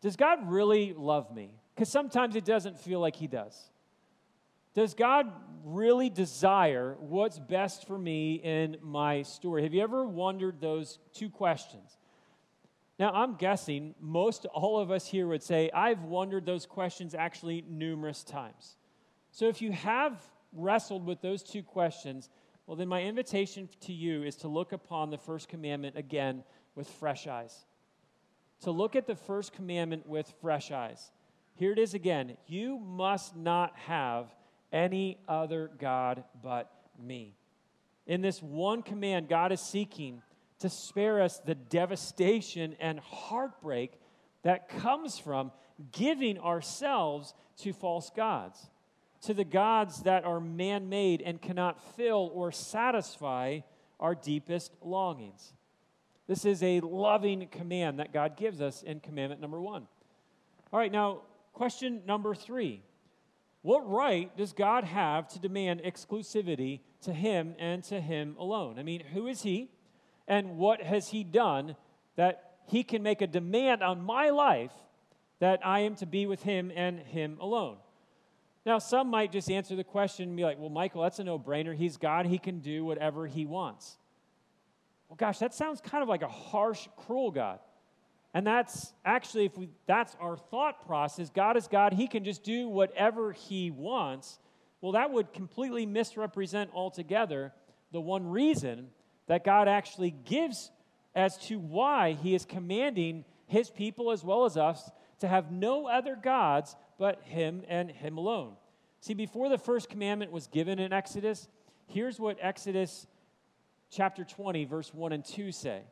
does 0.00 0.16
God 0.16 0.50
really 0.50 0.94
love 0.96 1.34
me? 1.34 1.54
Because 1.74 1.88
sometimes 1.88 2.36
it 2.36 2.44
doesn't 2.44 2.78
feel 2.78 3.00
like 3.00 3.16
He 3.16 3.26
does. 3.26 3.70
Does 4.74 4.94
God 4.94 5.30
really 5.64 6.08
desire 6.08 6.96
what's 6.98 7.38
best 7.38 7.86
for 7.86 7.98
me 7.98 8.36
in 8.36 8.78
my 8.80 9.22
story? 9.22 9.64
Have 9.64 9.74
you 9.74 9.82
ever 9.82 10.06
wondered 10.06 10.60
those 10.60 10.98
two 11.12 11.28
questions? 11.28 11.98
Now, 12.98 13.12
I'm 13.12 13.34
guessing 13.34 13.94
most 14.00 14.46
all 14.46 14.78
of 14.78 14.90
us 14.90 15.06
here 15.06 15.26
would 15.26 15.42
say, 15.42 15.70
I've 15.74 16.02
wondered 16.02 16.46
those 16.46 16.66
questions 16.66 17.14
actually 17.14 17.64
numerous 17.68 18.22
times. 18.22 18.76
So 19.30 19.48
if 19.48 19.62
you 19.62 19.72
have 19.72 20.22
wrestled 20.52 21.06
with 21.06 21.22
those 21.22 21.42
two 21.42 21.62
questions, 21.62 22.28
well, 22.66 22.76
then 22.76 22.88
my 22.88 23.02
invitation 23.02 23.68
to 23.80 23.92
you 23.92 24.22
is 24.22 24.36
to 24.36 24.48
look 24.48 24.72
upon 24.72 25.10
the 25.10 25.18
first 25.18 25.48
commandment 25.48 25.96
again 25.96 26.44
with 26.74 26.88
fresh 26.88 27.26
eyes. 27.26 27.64
To 28.60 28.70
look 28.70 28.94
at 28.94 29.06
the 29.06 29.16
first 29.16 29.52
commandment 29.52 30.06
with 30.06 30.32
fresh 30.40 30.70
eyes. 30.70 31.10
Here 31.54 31.72
it 31.72 31.78
is 31.78 31.94
again 31.94 32.36
you 32.46 32.78
must 32.78 33.36
not 33.36 33.76
have 33.86 34.34
any 34.72 35.18
other 35.28 35.70
God 35.78 36.24
but 36.42 36.70
me. 36.98 37.34
In 38.06 38.20
this 38.20 38.42
one 38.42 38.82
command, 38.82 39.28
God 39.28 39.52
is 39.52 39.60
seeking 39.60 40.22
to 40.62 40.68
spare 40.68 41.20
us 41.20 41.38
the 41.38 41.54
devastation 41.54 42.74
and 42.80 42.98
heartbreak 42.98 43.92
that 44.42 44.68
comes 44.68 45.18
from 45.18 45.52
giving 45.92 46.38
ourselves 46.38 47.34
to 47.58 47.72
false 47.72 48.10
gods 48.10 48.68
to 49.22 49.34
the 49.34 49.44
gods 49.44 50.02
that 50.02 50.24
are 50.24 50.40
man 50.40 50.88
made 50.88 51.22
and 51.22 51.40
cannot 51.40 51.80
fill 51.96 52.30
or 52.34 52.50
satisfy 52.50 53.60
our 54.00 54.14
deepest 54.14 54.72
longings. 54.82 55.52
This 56.26 56.44
is 56.44 56.62
a 56.62 56.80
loving 56.80 57.46
command 57.48 58.00
that 58.00 58.12
God 58.12 58.36
gives 58.36 58.60
us 58.60 58.82
in 58.82 59.00
commandment 59.00 59.40
number 59.40 59.60
one. 59.60 59.86
All 60.72 60.78
right, 60.78 60.90
now, 60.90 61.20
question 61.52 62.02
number 62.06 62.34
three 62.34 62.82
what 63.62 63.88
right 63.88 64.36
does 64.36 64.52
God 64.52 64.82
have 64.82 65.28
to 65.28 65.38
demand 65.38 65.82
exclusivity 65.84 66.80
to 67.02 67.12
Him 67.12 67.54
and 67.60 67.84
to 67.84 68.00
Him 68.00 68.34
alone? 68.38 68.76
I 68.76 68.82
mean, 68.82 69.04
who 69.12 69.28
is 69.28 69.42
He? 69.42 69.70
And 70.32 70.56
what 70.56 70.80
has 70.80 71.08
He 71.08 71.24
done 71.24 71.76
that 72.16 72.54
He 72.64 72.84
can 72.84 73.02
make 73.02 73.20
a 73.20 73.26
demand 73.26 73.82
on 73.82 74.00
my 74.02 74.30
life 74.30 74.72
that 75.40 75.60
I 75.62 75.80
am 75.80 75.94
to 75.96 76.06
be 76.06 76.24
with 76.24 76.42
Him 76.42 76.72
and 76.74 77.00
Him 77.00 77.36
alone? 77.38 77.76
Now, 78.64 78.78
some 78.78 79.08
might 79.08 79.30
just 79.30 79.50
answer 79.50 79.76
the 79.76 79.84
question 79.84 80.30
and 80.30 80.36
be 80.38 80.42
like, 80.42 80.58
well, 80.58 80.70
Michael, 80.70 81.02
that's 81.02 81.18
a 81.18 81.24
no 81.24 81.38
brainer. 81.38 81.76
He's 81.76 81.98
God, 81.98 82.24
He 82.24 82.38
can 82.38 82.60
do 82.60 82.82
whatever 82.82 83.26
He 83.26 83.44
wants. 83.44 83.98
Well, 85.10 85.18
gosh, 85.18 85.38
that 85.40 85.52
sounds 85.52 85.82
kind 85.82 86.02
of 86.02 86.08
like 86.08 86.22
a 86.22 86.28
harsh, 86.28 86.88
cruel 86.96 87.30
God. 87.30 87.58
And 88.32 88.46
that's 88.46 88.94
actually, 89.04 89.44
if 89.44 89.58
we, 89.58 89.68
that's 89.86 90.16
our 90.18 90.38
thought 90.38 90.86
process, 90.86 91.28
God 91.28 91.58
is 91.58 91.68
God, 91.68 91.92
He 91.92 92.06
can 92.06 92.24
just 92.24 92.42
do 92.42 92.70
whatever 92.70 93.32
He 93.32 93.70
wants. 93.70 94.38
Well, 94.80 94.92
that 94.92 95.10
would 95.10 95.34
completely 95.34 95.84
misrepresent 95.84 96.70
altogether 96.72 97.52
the 97.92 98.00
one 98.00 98.30
reason 98.30 98.88
that 99.26 99.44
God 99.44 99.68
actually 99.68 100.10
gives 100.10 100.70
as 101.14 101.36
to 101.46 101.58
why 101.58 102.12
He 102.12 102.34
is 102.34 102.44
commanding 102.44 103.24
His 103.46 103.70
people 103.70 104.10
as 104.10 104.24
well 104.24 104.44
as 104.44 104.56
us 104.56 104.90
to 105.20 105.28
have 105.28 105.52
no 105.52 105.86
other 105.86 106.16
gods 106.16 106.76
but 106.98 107.22
Him 107.22 107.62
and 107.68 107.90
Him 107.90 108.18
alone. 108.18 108.54
See, 109.00 109.14
before 109.14 109.48
the 109.48 109.58
first 109.58 109.88
commandment 109.88 110.32
was 110.32 110.46
given 110.46 110.78
in 110.78 110.92
Exodus, 110.92 111.48
here's 111.86 112.20
what 112.20 112.38
Exodus 112.40 113.06
chapter 113.90 114.24
20, 114.24 114.64
verse 114.64 114.92
1 114.94 115.12
and 115.12 115.24
2 115.24 115.52
say. 115.52 115.82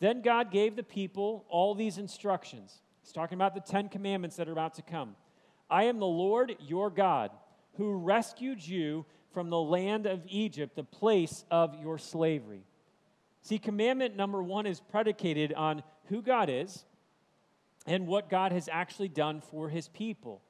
Then 0.00 0.22
God 0.22 0.50
gave 0.50 0.74
the 0.74 0.82
people 0.82 1.44
all 1.48 1.74
these 1.74 1.98
instructions. 1.98 2.80
He's 3.02 3.12
talking 3.12 3.36
about 3.36 3.54
the 3.54 3.60
Ten 3.60 3.88
Commandments 3.88 4.36
that 4.36 4.48
are 4.48 4.52
about 4.52 4.74
to 4.74 4.82
come. 4.82 5.14
I 5.70 5.84
am 5.84 5.98
the 5.98 6.06
Lord 6.06 6.56
your 6.60 6.90
God, 6.90 7.30
who 7.76 7.94
rescued 7.94 8.66
you 8.66 9.06
from 9.32 9.50
the 9.50 9.60
land 9.60 10.06
of 10.06 10.22
Egypt, 10.28 10.76
the 10.76 10.84
place 10.84 11.44
of 11.50 11.80
your 11.80 11.98
slavery. 11.98 12.64
See, 13.42 13.58
commandment 13.58 14.16
number 14.16 14.42
one 14.42 14.66
is 14.66 14.80
predicated 14.80 15.52
on 15.52 15.82
who 16.06 16.22
God 16.22 16.48
is 16.48 16.84
and 17.86 18.06
what 18.06 18.30
God 18.30 18.52
has 18.52 18.68
actually 18.70 19.08
done 19.08 19.40
for 19.40 19.68
his 19.68 19.88
people. 19.88 20.42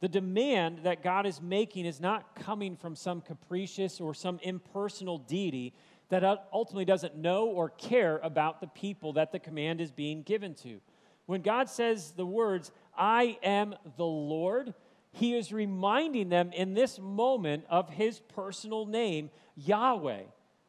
The 0.00 0.08
demand 0.08 0.80
that 0.84 1.02
God 1.02 1.26
is 1.26 1.42
making 1.42 1.84
is 1.84 2.00
not 2.00 2.36
coming 2.36 2.76
from 2.76 2.94
some 2.94 3.20
capricious 3.20 4.00
or 4.00 4.14
some 4.14 4.38
impersonal 4.42 5.18
deity 5.18 5.74
that 6.10 6.48
ultimately 6.52 6.84
doesn't 6.84 7.16
know 7.16 7.46
or 7.46 7.70
care 7.70 8.18
about 8.22 8.60
the 8.60 8.68
people 8.68 9.14
that 9.14 9.32
the 9.32 9.38
command 9.38 9.80
is 9.80 9.90
being 9.90 10.22
given 10.22 10.54
to. 10.54 10.80
When 11.26 11.42
God 11.42 11.68
says 11.68 12.12
the 12.12 12.24
words, 12.24 12.70
I 12.96 13.38
am 13.42 13.74
the 13.96 14.06
Lord, 14.06 14.72
he 15.12 15.34
is 15.34 15.52
reminding 15.52 16.28
them 16.28 16.52
in 16.52 16.74
this 16.74 16.98
moment 16.98 17.64
of 17.68 17.88
his 17.90 18.20
personal 18.20 18.86
name, 18.86 19.30
Yahweh, 19.56 20.22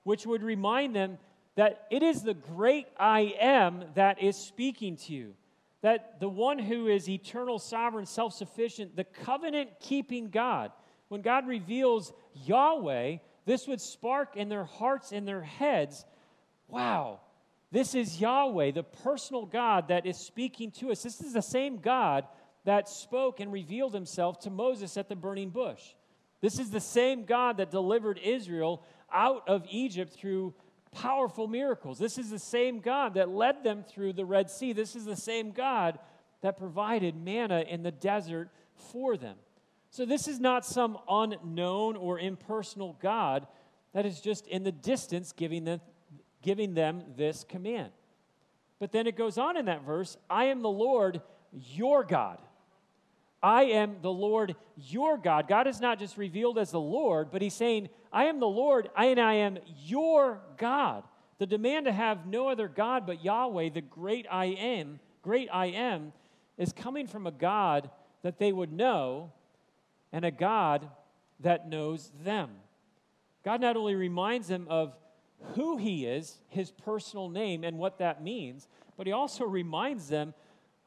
which 0.03 0.25
would 0.25 0.43
remind 0.43 0.95
them 0.95 1.17
that 1.55 1.87
it 1.91 2.03
is 2.03 2.23
the 2.23 2.33
great 2.33 2.87
I 2.97 3.35
am 3.39 3.83
that 3.95 4.21
is 4.21 4.35
speaking 4.35 4.95
to 4.97 5.13
you. 5.13 5.33
That 5.81 6.19
the 6.19 6.29
one 6.29 6.59
who 6.59 6.87
is 6.87 7.09
eternal, 7.09 7.59
sovereign, 7.59 8.05
self 8.05 8.33
sufficient, 8.33 8.95
the 8.95 9.05
covenant 9.05 9.71
keeping 9.79 10.29
God, 10.29 10.71
when 11.07 11.21
God 11.21 11.47
reveals 11.47 12.13
Yahweh, 12.45 13.17
this 13.45 13.67
would 13.67 13.81
spark 13.81 14.35
in 14.35 14.49
their 14.49 14.65
hearts 14.65 15.11
and 15.11 15.27
their 15.27 15.41
heads 15.41 16.05
wow, 16.69 17.19
this 17.71 17.93
is 17.93 18.19
Yahweh, 18.21 18.71
the 18.71 18.83
personal 18.83 19.45
God 19.45 19.89
that 19.89 20.05
is 20.05 20.17
speaking 20.17 20.71
to 20.71 20.91
us. 20.91 21.03
This 21.03 21.21
is 21.21 21.33
the 21.33 21.41
same 21.41 21.79
God 21.79 22.25
that 22.65 22.89
spoke 22.89 23.39
and 23.39 23.51
revealed 23.51 23.93
himself 23.93 24.39
to 24.41 24.49
Moses 24.49 24.97
at 24.97 25.09
the 25.09 25.15
burning 25.15 25.49
bush. 25.49 25.81
This 26.41 26.59
is 26.59 26.69
the 26.69 26.79
same 26.79 27.25
God 27.25 27.57
that 27.57 27.71
delivered 27.71 28.19
Israel 28.23 28.83
out 29.11 29.47
of 29.47 29.65
Egypt 29.69 30.13
through 30.13 30.53
powerful 30.91 31.47
miracles. 31.47 31.99
This 31.99 32.17
is 32.17 32.29
the 32.29 32.39
same 32.39 32.79
God 32.79 33.15
that 33.15 33.29
led 33.29 33.63
them 33.63 33.83
through 33.83 34.13
the 34.13 34.25
Red 34.25 34.49
Sea. 34.49 34.73
This 34.73 34.95
is 34.95 35.05
the 35.05 35.15
same 35.15 35.51
God 35.51 35.99
that 36.41 36.57
provided 36.57 37.15
manna 37.15 37.61
in 37.67 37.83
the 37.83 37.91
desert 37.91 38.49
for 38.75 39.17
them. 39.17 39.35
So, 39.91 40.05
this 40.05 40.27
is 40.27 40.39
not 40.39 40.65
some 40.65 40.97
unknown 41.09 41.95
or 41.95 42.19
impersonal 42.19 42.97
God 43.01 43.47
that 43.93 44.05
is 44.05 44.21
just 44.21 44.47
in 44.47 44.63
the 44.63 44.71
distance 44.71 45.31
giving 45.31 45.63
them, 45.63 45.81
giving 46.41 46.75
them 46.75 47.03
this 47.17 47.43
command. 47.43 47.91
But 48.79 48.91
then 48.91 49.07
it 49.07 49.17
goes 49.17 49.37
on 49.37 49.57
in 49.57 49.65
that 49.65 49.83
verse 49.83 50.17
I 50.29 50.45
am 50.45 50.61
the 50.61 50.69
Lord 50.69 51.21
your 51.51 52.03
God. 52.03 52.39
I 53.41 53.63
am 53.63 53.97
the 54.01 54.11
Lord 54.11 54.55
your 54.75 55.17
God. 55.17 55.47
God 55.47 55.67
is 55.67 55.79
not 55.79 55.99
just 55.99 56.17
revealed 56.17 56.57
as 56.57 56.71
the 56.71 56.79
Lord, 56.79 57.31
but 57.31 57.41
He's 57.41 57.53
saying, 57.53 57.89
I 58.11 58.25
am 58.25 58.39
the 58.39 58.47
Lord 58.47 58.89
and 58.97 59.19
I 59.19 59.35
am 59.35 59.59
your 59.85 60.41
God. 60.57 61.03
The 61.37 61.45
demand 61.45 61.85
to 61.85 61.93
have 61.93 62.25
no 62.25 62.49
other 62.49 62.67
God 62.67 63.05
but 63.05 63.23
Yahweh, 63.23 63.69
the 63.69 63.81
great 63.81 64.25
I 64.29 64.45
am, 64.45 64.99
great 65.21 65.47
I 65.51 65.67
am, 65.67 66.11
is 66.57 66.73
coming 66.73 67.07
from 67.07 67.27
a 67.27 67.31
God 67.31 67.89
that 68.23 68.39
they 68.39 68.51
would 68.51 68.73
know 68.73 69.31
and 70.11 70.25
a 70.25 70.31
God 70.31 70.89
that 71.39 71.69
knows 71.69 72.11
them. 72.23 72.49
God 73.45 73.61
not 73.61 73.77
only 73.77 73.95
reminds 73.95 74.49
them 74.49 74.67
of 74.69 74.93
who 75.55 75.77
He 75.77 76.05
is, 76.05 76.37
His 76.49 76.71
personal 76.71 77.29
name, 77.29 77.63
and 77.63 77.77
what 77.77 77.99
that 77.99 78.21
means, 78.21 78.67
but 78.97 79.07
He 79.07 79.13
also 79.13 79.45
reminds 79.45 80.09
them 80.09 80.33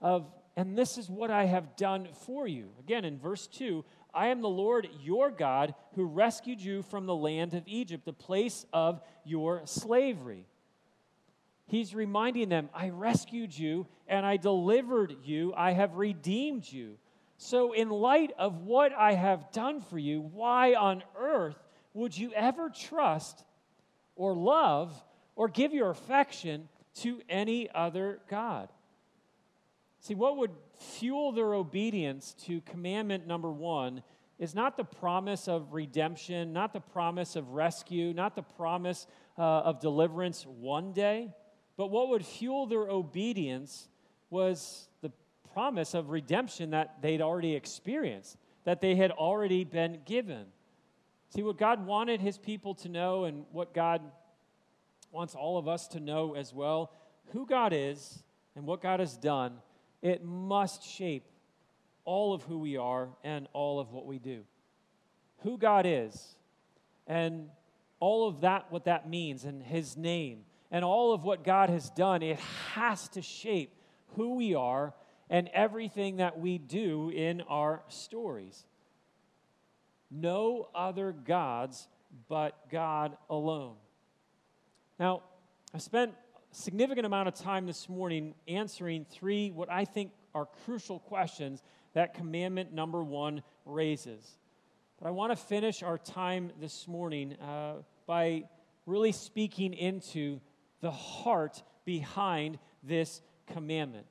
of, 0.02 0.26
and 0.56 0.76
this 0.76 0.98
is 0.98 1.08
what 1.08 1.30
I 1.30 1.46
have 1.46 1.76
done 1.76 2.08
for 2.26 2.46
you. 2.46 2.70
Again, 2.78 3.04
in 3.04 3.18
verse 3.18 3.46
2, 3.46 3.84
I 4.12 4.28
am 4.28 4.42
the 4.42 4.48
Lord 4.48 4.88
your 5.00 5.30
God 5.30 5.74
who 5.94 6.04
rescued 6.04 6.60
you 6.60 6.82
from 6.82 7.06
the 7.06 7.14
land 7.14 7.54
of 7.54 7.62
Egypt, 7.66 8.04
the 8.04 8.12
place 8.12 8.66
of 8.72 9.00
your 9.24 9.62
slavery. 9.64 10.46
He's 11.66 11.94
reminding 11.94 12.50
them, 12.50 12.68
I 12.74 12.90
rescued 12.90 13.56
you 13.56 13.86
and 14.06 14.26
I 14.26 14.36
delivered 14.36 15.16
you, 15.24 15.54
I 15.56 15.72
have 15.72 15.96
redeemed 15.96 16.70
you. 16.70 16.98
So, 17.38 17.72
in 17.72 17.88
light 17.88 18.30
of 18.38 18.58
what 18.58 18.92
I 18.92 19.14
have 19.14 19.50
done 19.52 19.80
for 19.80 19.98
you, 19.98 20.20
why 20.20 20.74
on 20.74 21.02
earth 21.18 21.56
would 21.94 22.16
you 22.16 22.30
ever 22.34 22.68
trust 22.68 23.44
or 24.14 24.34
love 24.34 24.94
or 25.34 25.48
give 25.48 25.72
your 25.72 25.90
affection 25.90 26.68
to 26.96 27.20
any 27.28 27.70
other 27.74 28.20
God? 28.28 28.68
See, 30.02 30.16
what 30.16 30.36
would 30.36 30.50
fuel 30.78 31.30
their 31.30 31.54
obedience 31.54 32.34
to 32.46 32.60
commandment 32.62 33.28
number 33.28 33.52
one 33.52 34.02
is 34.36 34.52
not 34.52 34.76
the 34.76 34.82
promise 34.82 35.46
of 35.46 35.72
redemption, 35.72 36.52
not 36.52 36.72
the 36.72 36.80
promise 36.80 37.36
of 37.36 37.50
rescue, 37.50 38.12
not 38.12 38.34
the 38.34 38.42
promise 38.42 39.06
uh, 39.38 39.42
of 39.42 39.78
deliverance 39.78 40.44
one 40.44 40.92
day, 40.92 41.32
but 41.76 41.86
what 41.86 42.08
would 42.08 42.26
fuel 42.26 42.66
their 42.66 42.88
obedience 42.88 43.88
was 44.28 44.88
the 45.02 45.12
promise 45.54 45.94
of 45.94 46.10
redemption 46.10 46.70
that 46.70 47.00
they'd 47.00 47.20
already 47.20 47.54
experienced, 47.54 48.36
that 48.64 48.80
they 48.80 48.96
had 48.96 49.12
already 49.12 49.62
been 49.62 50.00
given. 50.04 50.46
See, 51.28 51.44
what 51.44 51.58
God 51.58 51.86
wanted 51.86 52.20
his 52.20 52.38
people 52.38 52.74
to 52.74 52.88
know, 52.88 53.22
and 53.22 53.44
what 53.52 53.72
God 53.72 54.02
wants 55.12 55.36
all 55.36 55.58
of 55.58 55.68
us 55.68 55.86
to 55.88 56.00
know 56.00 56.34
as 56.34 56.52
well 56.52 56.90
who 57.32 57.46
God 57.46 57.72
is 57.72 58.24
and 58.56 58.66
what 58.66 58.82
God 58.82 58.98
has 58.98 59.16
done, 59.16 59.58
it 60.02 60.24
must 60.24 60.82
shape 60.82 61.24
all 62.04 62.34
of 62.34 62.42
who 62.42 62.58
we 62.58 62.76
are 62.76 63.08
and 63.22 63.46
all 63.52 63.78
of 63.80 63.92
what 63.92 64.06
we 64.06 64.18
do. 64.18 64.42
Who 65.42 65.56
God 65.56 65.86
is 65.86 66.36
and 67.06 67.48
all 68.00 68.28
of 68.28 68.40
that, 68.40 68.66
what 68.70 68.84
that 68.84 69.08
means, 69.08 69.44
and 69.44 69.62
his 69.62 69.96
name, 69.96 70.40
and 70.72 70.84
all 70.84 71.12
of 71.12 71.22
what 71.22 71.44
God 71.44 71.70
has 71.70 71.88
done, 71.90 72.22
it 72.22 72.38
has 72.74 73.08
to 73.10 73.22
shape 73.22 73.72
who 74.16 74.34
we 74.34 74.54
are 74.54 74.92
and 75.30 75.48
everything 75.54 76.16
that 76.16 76.38
we 76.38 76.58
do 76.58 77.10
in 77.10 77.42
our 77.42 77.82
stories. 77.88 78.64
No 80.10 80.68
other 80.74 81.12
gods 81.12 81.88
but 82.28 82.68
God 82.70 83.16
alone. 83.30 83.76
Now, 84.98 85.22
I 85.72 85.78
spent 85.78 86.12
significant 86.52 87.06
amount 87.06 87.28
of 87.28 87.34
time 87.34 87.66
this 87.66 87.88
morning 87.88 88.34
answering 88.46 89.06
three, 89.10 89.50
what 89.50 89.70
I 89.70 89.84
think 89.84 90.12
are 90.34 90.46
crucial 90.64 90.98
questions 90.98 91.62
that 91.94 92.14
commandment 92.14 92.72
number 92.72 93.02
one 93.02 93.42
raises. 93.64 94.38
But 95.00 95.08
I 95.08 95.10
want 95.10 95.32
to 95.32 95.36
finish 95.36 95.82
our 95.82 95.98
time 95.98 96.52
this 96.60 96.86
morning 96.86 97.34
uh, 97.40 97.76
by 98.06 98.44
really 98.86 99.12
speaking 99.12 99.74
into 99.74 100.40
the 100.80 100.90
heart 100.90 101.62
behind 101.84 102.58
this 102.82 103.22
commandment. 103.46 104.06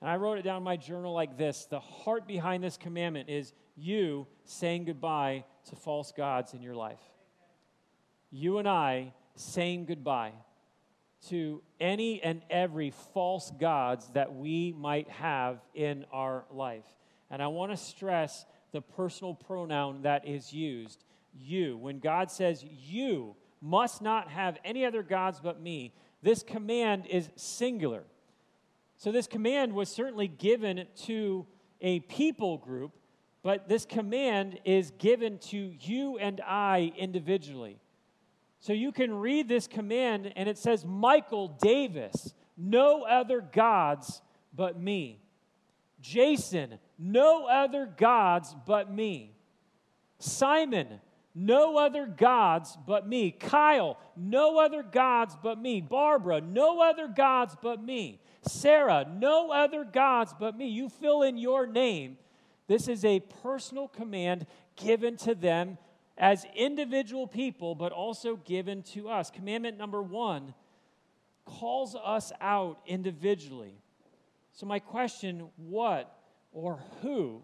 And 0.00 0.08
I 0.08 0.16
wrote 0.16 0.38
it 0.38 0.42
down 0.42 0.58
in 0.58 0.62
my 0.62 0.76
journal 0.76 1.12
like 1.12 1.36
this 1.36 1.66
The 1.66 1.80
heart 1.80 2.26
behind 2.26 2.62
this 2.62 2.76
commandment 2.76 3.28
is 3.28 3.52
you 3.76 4.26
saying 4.44 4.84
goodbye 4.84 5.44
to 5.68 5.76
false 5.76 6.12
gods 6.12 6.54
in 6.54 6.62
your 6.62 6.74
life. 6.74 7.00
You 8.30 8.58
and 8.58 8.68
I 8.68 9.12
saying 9.34 9.86
goodbye 9.86 10.32
to 11.28 11.62
any 11.78 12.22
and 12.22 12.42
every 12.48 12.90
false 13.12 13.50
gods 13.60 14.08
that 14.14 14.34
we 14.34 14.72
might 14.72 15.08
have 15.10 15.60
in 15.74 16.04
our 16.12 16.44
life. 16.50 16.84
And 17.30 17.42
I 17.42 17.48
want 17.48 17.72
to 17.72 17.76
stress 17.76 18.46
the 18.72 18.80
personal 18.80 19.34
pronoun 19.34 20.02
that 20.02 20.26
is 20.26 20.52
used 20.52 21.04
you. 21.38 21.76
When 21.76 21.98
God 21.98 22.30
says, 22.30 22.64
You 22.64 23.36
must 23.60 24.02
not 24.02 24.30
have 24.30 24.58
any 24.64 24.84
other 24.84 25.02
gods 25.02 25.40
but 25.42 25.60
me, 25.60 25.92
this 26.22 26.42
command 26.42 27.06
is 27.06 27.28
singular. 27.36 28.04
So, 28.96 29.12
this 29.12 29.26
command 29.26 29.72
was 29.72 29.88
certainly 29.88 30.28
given 30.28 30.86
to 31.04 31.46
a 31.80 32.00
people 32.00 32.58
group, 32.58 32.92
but 33.42 33.68
this 33.68 33.86
command 33.86 34.58
is 34.64 34.90
given 34.98 35.38
to 35.38 35.56
you 35.80 36.18
and 36.18 36.40
I 36.42 36.92
individually. 36.96 37.78
So, 38.60 38.72
you 38.72 38.92
can 38.92 39.12
read 39.12 39.48
this 39.48 39.66
command, 39.66 40.32
and 40.36 40.48
it 40.48 40.58
says, 40.58 40.84
Michael 40.84 41.48
Davis, 41.48 42.34
no 42.56 43.02
other 43.02 43.40
gods 43.40 44.20
but 44.54 44.78
me. 44.78 45.20
Jason, 46.00 46.78
no 46.98 47.46
other 47.46 47.86
gods 47.86 48.54
but 48.66 48.92
me. 48.92 49.34
Simon, 50.18 51.00
no 51.34 51.78
other 51.78 52.06
gods 52.06 52.76
but 52.86 53.06
me. 53.06 53.30
Kyle, 53.30 53.98
no 54.16 54.58
other 54.58 54.82
gods 54.82 55.36
but 55.42 55.58
me. 55.58 55.80
Barbara, 55.80 56.40
no 56.40 56.82
other 56.82 57.08
gods 57.08 57.56
but 57.62 57.82
me. 57.82 58.20
Sarah, 58.42 59.06
no 59.10 59.50
other 59.50 59.84
gods 59.84 60.34
but 60.38 60.56
me. 60.56 60.68
You 60.68 60.88
fill 60.88 61.22
in 61.22 61.36
your 61.38 61.66
name. 61.66 62.18
This 62.66 62.88
is 62.88 63.04
a 63.04 63.20
personal 63.20 63.88
command 63.88 64.46
given 64.76 65.16
to 65.18 65.34
them 65.34 65.78
as 66.20 66.44
individual 66.54 67.26
people, 67.26 67.74
but 67.74 67.92
also 67.92 68.36
given 68.36 68.82
to 68.82 69.08
us. 69.08 69.30
Commandment 69.30 69.78
number 69.78 70.02
one 70.02 70.52
calls 71.46 71.96
us 71.96 72.30
out 72.42 72.78
individually. 72.86 73.74
So, 74.52 74.66
my 74.66 74.78
question 74.78 75.48
what 75.56 76.14
or 76.52 76.80
who 77.00 77.42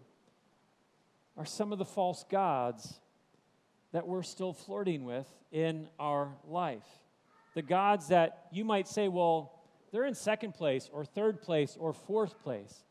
are 1.35 1.45
some 1.45 1.73
of 1.73 1.79
the 1.79 1.85
false 1.85 2.23
gods 2.29 2.99
that 3.93 4.07
we're 4.07 4.23
still 4.23 4.53
flirting 4.53 5.03
with 5.03 5.27
in 5.51 5.87
our 5.99 6.35
life? 6.47 6.85
The 7.55 7.63
gods 7.63 8.09
that 8.09 8.45
you 8.51 8.63
might 8.63 8.87
say, 8.87 9.07
well, 9.07 9.59
they're 9.91 10.05
in 10.05 10.13
second 10.13 10.53
place 10.53 10.87
or 10.93 11.03
third 11.03 11.41
place 11.41 11.75
or 11.79 11.93
fourth 11.93 12.39
place. 12.43 12.83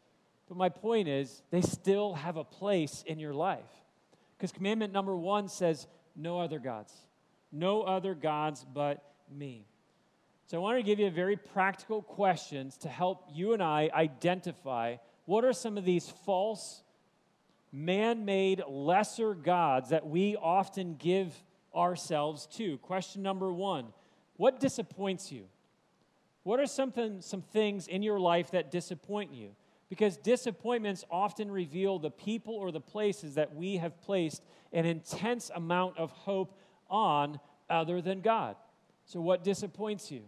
But 0.49 0.57
my 0.57 0.69
point 0.69 1.07
is, 1.07 1.43
they 1.51 1.61
still 1.61 2.15
have 2.15 2.37
a 2.37 2.45
place 2.45 3.05
in 3.07 3.21
your 3.21 3.35
life. 3.35 3.86
Because 4.37 4.53
commandment 4.53 4.93
number 4.93 5.17
one 5.17 5.49
says, 5.49 5.87
no 6.15 6.41
other 6.41 6.59
gods. 6.59 6.93
No 7.53 7.83
other 7.83 8.15
gods 8.15 8.67
but 8.73 9.03
me. 9.31 9.67
So 10.47 10.59
I 10.59 10.61
want 10.61 10.79
to 10.79 10.83
give 10.83 11.01
you 11.01 11.11
very 11.11 11.37
practical 11.37 12.03
questions 12.03 12.77
to 12.79 12.89
help 12.89 13.25
you 13.33 13.53
and 13.53 13.63
I 13.63 13.91
identify 13.93 14.97
what 15.25 15.45
are 15.45 15.53
some 15.53 15.77
of 15.77 15.85
these 15.85 16.09
false, 16.25 16.83
man 17.73 18.25
made, 18.25 18.63
lesser 18.69 19.35
gods 19.35 19.91
that 19.91 20.07
we 20.07 20.37
often 20.37 20.95
give 20.95 21.35
ourselves 21.75 22.47
to. 22.47 22.79
Question 22.79 23.23
number 23.23 23.53
one 23.53 23.87
What 24.37 24.61
disappoints 24.61 25.33
you? 25.33 25.47
What 26.45 26.61
are 26.61 26.67
something, 26.67 27.23
some 27.23 27.43
things 27.43 27.89
in 27.89 28.05
your 28.05 28.21
life 28.21 28.53
that 28.53 28.71
disappoint 28.71 29.35
you? 29.35 29.51
Because 29.89 30.17
disappointments 30.17 31.05
often 31.11 31.51
reveal 31.51 31.99
the 31.99 32.11
people 32.11 32.55
or 32.55 32.73
the 32.73 32.81
places 32.81 33.35
that 33.37 33.55
we 33.55 33.77
have 33.77 34.01
placed 34.03 34.43
an 34.73 34.85
intense 34.85 35.51
amount 35.55 35.97
of 35.97 36.11
hope 36.11 36.59
on 36.91 37.39
other 37.71 38.01
than 38.01 38.21
God. 38.21 38.57
So, 39.05 39.21
what 39.21 39.45
disappoints 39.45 40.11
you? 40.11 40.23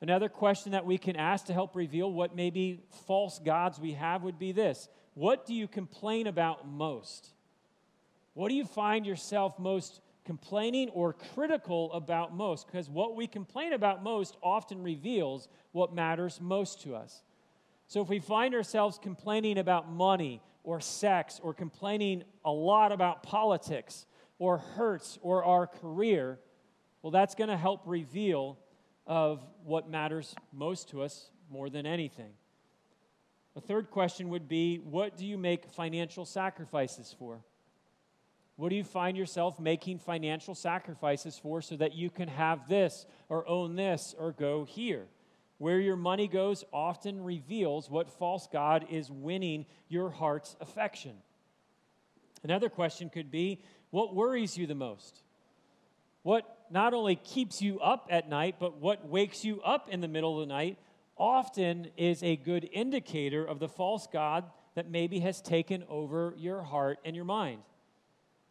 Another 0.00 0.28
question 0.28 0.72
that 0.72 0.86
we 0.86 0.96
can 0.98 1.14
ask 1.14 1.46
to 1.46 1.52
help 1.52 1.76
reveal 1.76 2.10
what 2.10 2.34
maybe 2.34 2.80
false 3.06 3.38
gods 3.38 3.78
we 3.78 3.92
have 3.92 4.22
would 4.22 4.38
be 4.38 4.52
this 4.52 4.88
What 5.14 5.46
do 5.46 5.54
you 5.54 5.68
complain 5.68 6.26
about 6.26 6.66
most? 6.66 7.30
What 8.34 8.48
do 8.48 8.54
you 8.54 8.64
find 8.64 9.04
yourself 9.04 9.58
most 9.58 10.00
complaining 10.24 10.88
or 10.90 11.12
critical 11.12 11.92
about 11.92 12.34
most? 12.34 12.66
Because 12.66 12.88
what 12.88 13.16
we 13.16 13.26
complain 13.26 13.72
about 13.72 14.02
most 14.02 14.36
often 14.42 14.82
reveals 14.82 15.48
what 15.72 15.94
matters 15.94 16.40
most 16.40 16.80
to 16.82 16.94
us. 16.94 17.22
So 17.90 18.00
if 18.00 18.08
we 18.08 18.20
find 18.20 18.54
ourselves 18.54 19.00
complaining 19.02 19.58
about 19.58 19.90
money 19.90 20.40
or 20.62 20.80
sex 20.80 21.40
or 21.42 21.52
complaining 21.52 22.22
a 22.44 22.50
lot 22.52 22.92
about 22.92 23.24
politics 23.24 24.06
or 24.38 24.58
hurts 24.58 25.18
or 25.22 25.42
our 25.42 25.66
career, 25.66 26.38
well, 27.02 27.10
that's 27.10 27.34
going 27.34 27.50
to 27.50 27.56
help 27.56 27.82
reveal 27.86 28.60
of 29.08 29.44
what 29.64 29.90
matters 29.90 30.36
most 30.52 30.90
to 30.90 31.02
us 31.02 31.32
more 31.50 31.68
than 31.68 31.84
anything. 31.84 32.30
A 33.56 33.60
third 33.60 33.90
question 33.90 34.28
would 34.28 34.46
be 34.46 34.76
what 34.76 35.16
do 35.16 35.26
you 35.26 35.36
make 35.36 35.68
financial 35.72 36.24
sacrifices 36.24 37.12
for? 37.18 37.40
What 38.54 38.68
do 38.68 38.76
you 38.76 38.84
find 38.84 39.16
yourself 39.16 39.58
making 39.58 39.98
financial 39.98 40.54
sacrifices 40.54 41.36
for 41.36 41.60
so 41.60 41.74
that 41.78 41.96
you 41.96 42.08
can 42.08 42.28
have 42.28 42.68
this 42.68 43.04
or 43.28 43.48
own 43.48 43.74
this 43.74 44.14
or 44.16 44.30
go 44.30 44.64
here? 44.64 45.08
Where 45.60 45.78
your 45.78 45.96
money 45.96 46.26
goes 46.26 46.64
often 46.72 47.22
reveals 47.22 47.90
what 47.90 48.08
false 48.08 48.48
God 48.50 48.86
is 48.88 49.10
winning 49.10 49.66
your 49.90 50.08
heart's 50.08 50.56
affection. 50.58 51.12
Another 52.42 52.70
question 52.70 53.10
could 53.10 53.30
be 53.30 53.60
what 53.90 54.14
worries 54.14 54.56
you 54.56 54.66
the 54.66 54.74
most? 54.74 55.22
What 56.22 56.64
not 56.70 56.94
only 56.94 57.14
keeps 57.14 57.60
you 57.60 57.78
up 57.78 58.06
at 58.08 58.26
night, 58.26 58.54
but 58.58 58.78
what 58.78 59.06
wakes 59.06 59.44
you 59.44 59.60
up 59.60 59.90
in 59.90 60.00
the 60.00 60.08
middle 60.08 60.40
of 60.40 60.48
the 60.48 60.54
night 60.54 60.78
often 61.18 61.88
is 61.94 62.22
a 62.22 62.36
good 62.36 62.66
indicator 62.72 63.44
of 63.44 63.58
the 63.58 63.68
false 63.68 64.08
God 64.10 64.44
that 64.76 64.88
maybe 64.88 65.20
has 65.20 65.42
taken 65.42 65.84
over 65.90 66.32
your 66.38 66.62
heart 66.62 67.00
and 67.04 67.14
your 67.14 67.26
mind. 67.26 67.60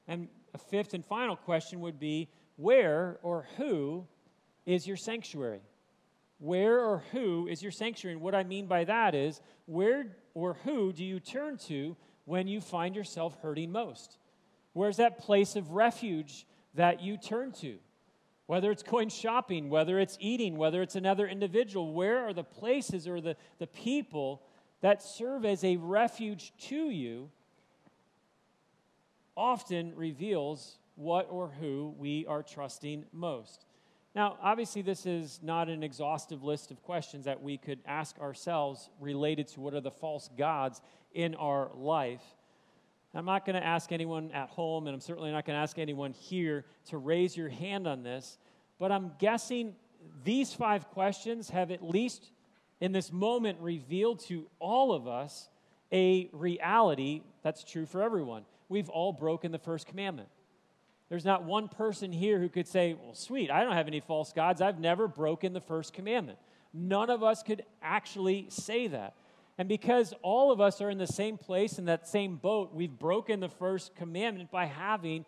And 0.07 0.27
a 0.53 0.59
fifth 0.59 0.93
and 0.93 1.03
final 1.03 1.35
question 1.35 1.79
would 1.79 1.99
be 1.99 2.29
where 2.55 3.17
or 3.23 3.47
who 3.57 4.05
is 4.67 4.85
your 4.85 4.97
sanctuary? 4.97 5.61
Where 6.39 6.79
or 6.79 7.03
who 7.11 7.47
is 7.47 7.61
your 7.61 7.71
sanctuary? 7.71 8.13
And 8.13 8.21
what 8.21 8.33
I 8.33 8.43
mean 8.43 8.65
by 8.65 8.85
that 8.85 9.13
is 9.13 9.41
where 9.65 10.15
or 10.33 10.55
who 10.63 10.93
do 10.93 11.03
you 11.03 11.19
turn 11.19 11.57
to 11.67 11.95
when 12.25 12.47
you 12.47 12.61
find 12.61 12.95
yourself 12.95 13.37
hurting 13.41 13.71
most? 13.71 14.17
Where's 14.73 14.97
that 14.97 15.19
place 15.19 15.55
of 15.55 15.71
refuge 15.71 16.45
that 16.75 17.01
you 17.01 17.17
turn 17.17 17.51
to? 17.53 17.77
Whether 18.45 18.71
it's 18.71 18.83
going 18.83 19.09
shopping, 19.09 19.69
whether 19.69 19.99
it's 19.99 20.17
eating, 20.19 20.57
whether 20.57 20.81
it's 20.81 20.95
another 20.95 21.27
individual, 21.27 21.93
where 21.93 22.25
are 22.25 22.33
the 22.33 22.43
places 22.43 23.07
or 23.07 23.21
the, 23.21 23.35
the 23.59 23.67
people 23.67 24.41
that 24.81 25.03
serve 25.03 25.45
as 25.45 25.63
a 25.63 25.75
refuge 25.75 26.53
to 26.67 26.89
you 26.89 27.29
often 29.35 29.95
reveals 29.95 30.77
what 30.95 31.27
or 31.29 31.49
who 31.59 31.93
we 31.97 32.25
are 32.27 32.43
trusting 32.43 33.05
most. 33.11 33.65
Now, 34.15 34.37
obviously, 34.41 34.81
this 34.81 35.05
is 35.05 35.39
not 35.43 35.69
an 35.69 35.83
exhaustive 35.83 36.43
list 36.43 36.71
of 36.71 36.81
questions 36.81 37.25
that 37.25 37.41
we 37.41 37.57
could 37.57 37.79
ask 37.85 38.17
ourselves 38.19 38.89
related 38.99 39.47
to 39.49 39.61
what 39.61 39.73
are 39.73 39.81
the 39.81 39.91
false 39.91 40.29
gods 40.37 40.81
in 41.13 41.35
our 41.35 41.69
life. 41.75 42.23
I'm 43.13 43.25
not 43.25 43.45
going 43.45 43.55
to 43.55 43.65
ask 43.65 43.91
anyone 43.91 44.31
at 44.31 44.49
home, 44.49 44.87
and 44.87 44.93
I'm 44.93 45.01
certainly 45.01 45.31
not 45.31 45.45
going 45.45 45.55
to 45.55 45.61
ask 45.61 45.79
anyone 45.79 46.13
here 46.13 46.65
to 46.89 46.97
raise 46.97 47.35
your 47.35 47.49
hand 47.49 47.87
on 47.87 48.03
this, 48.03 48.37
but 48.77 48.91
I'm 48.91 49.11
guessing 49.19 49.75
these 50.23 50.53
five 50.53 50.87
questions 50.89 51.49
have 51.49 51.71
at 51.71 51.83
least 51.83 52.31
in 52.81 52.91
this 52.91 53.11
moment 53.11 53.59
revealed 53.59 54.19
to 54.21 54.47
all 54.59 54.93
of 54.93 55.07
us 55.07 55.49
a 55.91 56.29
reality 56.31 57.21
that's 57.43 57.63
true 57.63 57.85
for 57.85 58.01
everyone. 58.01 58.43
We've 58.69 58.89
all 58.89 59.11
broken 59.11 59.51
the 59.51 59.59
first 59.59 59.87
commandment. 59.87 60.29
There's 61.09 61.25
not 61.25 61.43
one 61.43 61.67
person 61.67 62.11
here 62.11 62.39
who 62.39 62.49
could 62.49 62.67
say, 62.67 62.93
Well, 62.93 63.15
sweet, 63.15 63.49
I 63.49 63.63
don't 63.63 63.73
have 63.73 63.87
any 63.87 63.99
false 63.99 64.31
gods. 64.31 64.61
I've 64.61 64.79
never 64.79 65.07
broken 65.07 65.53
the 65.53 65.61
first 65.61 65.93
commandment. 65.93 66.37
None 66.73 67.09
of 67.09 67.23
us 67.23 67.41
could 67.41 67.63
actually 67.81 68.45
say 68.49 68.87
that. 68.87 69.15
And 69.57 69.67
because 69.67 70.13
all 70.21 70.51
of 70.51 70.61
us 70.61 70.81
are 70.81 70.89
in 70.89 70.99
the 70.99 71.07
same 71.07 71.37
place 71.37 71.79
in 71.79 71.85
that 71.85 72.07
same 72.07 72.37
boat, 72.37 72.73
we've 72.73 72.97
broken 72.97 73.39
the 73.39 73.49
first 73.49 73.95
commandment 73.95 74.51
by 74.51 74.65
having 74.65 75.25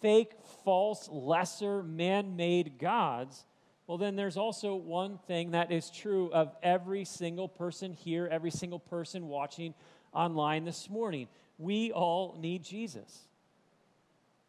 fake, 0.00 0.32
false, 0.64 1.08
lesser, 1.10 1.82
man 1.82 2.36
made 2.36 2.78
gods. 2.78 3.46
Well, 3.86 3.98
then 3.98 4.16
there's 4.16 4.36
also 4.36 4.74
one 4.74 5.18
thing 5.26 5.52
that 5.52 5.72
is 5.72 5.90
true 5.90 6.30
of 6.32 6.54
every 6.62 7.04
single 7.04 7.48
person 7.48 7.92
here, 7.92 8.28
every 8.30 8.50
single 8.50 8.78
person 8.78 9.28
watching 9.28 9.74
online 10.12 10.64
this 10.64 10.90
morning. 10.90 11.28
We 11.58 11.92
all 11.92 12.36
need 12.38 12.64
Jesus. 12.64 13.28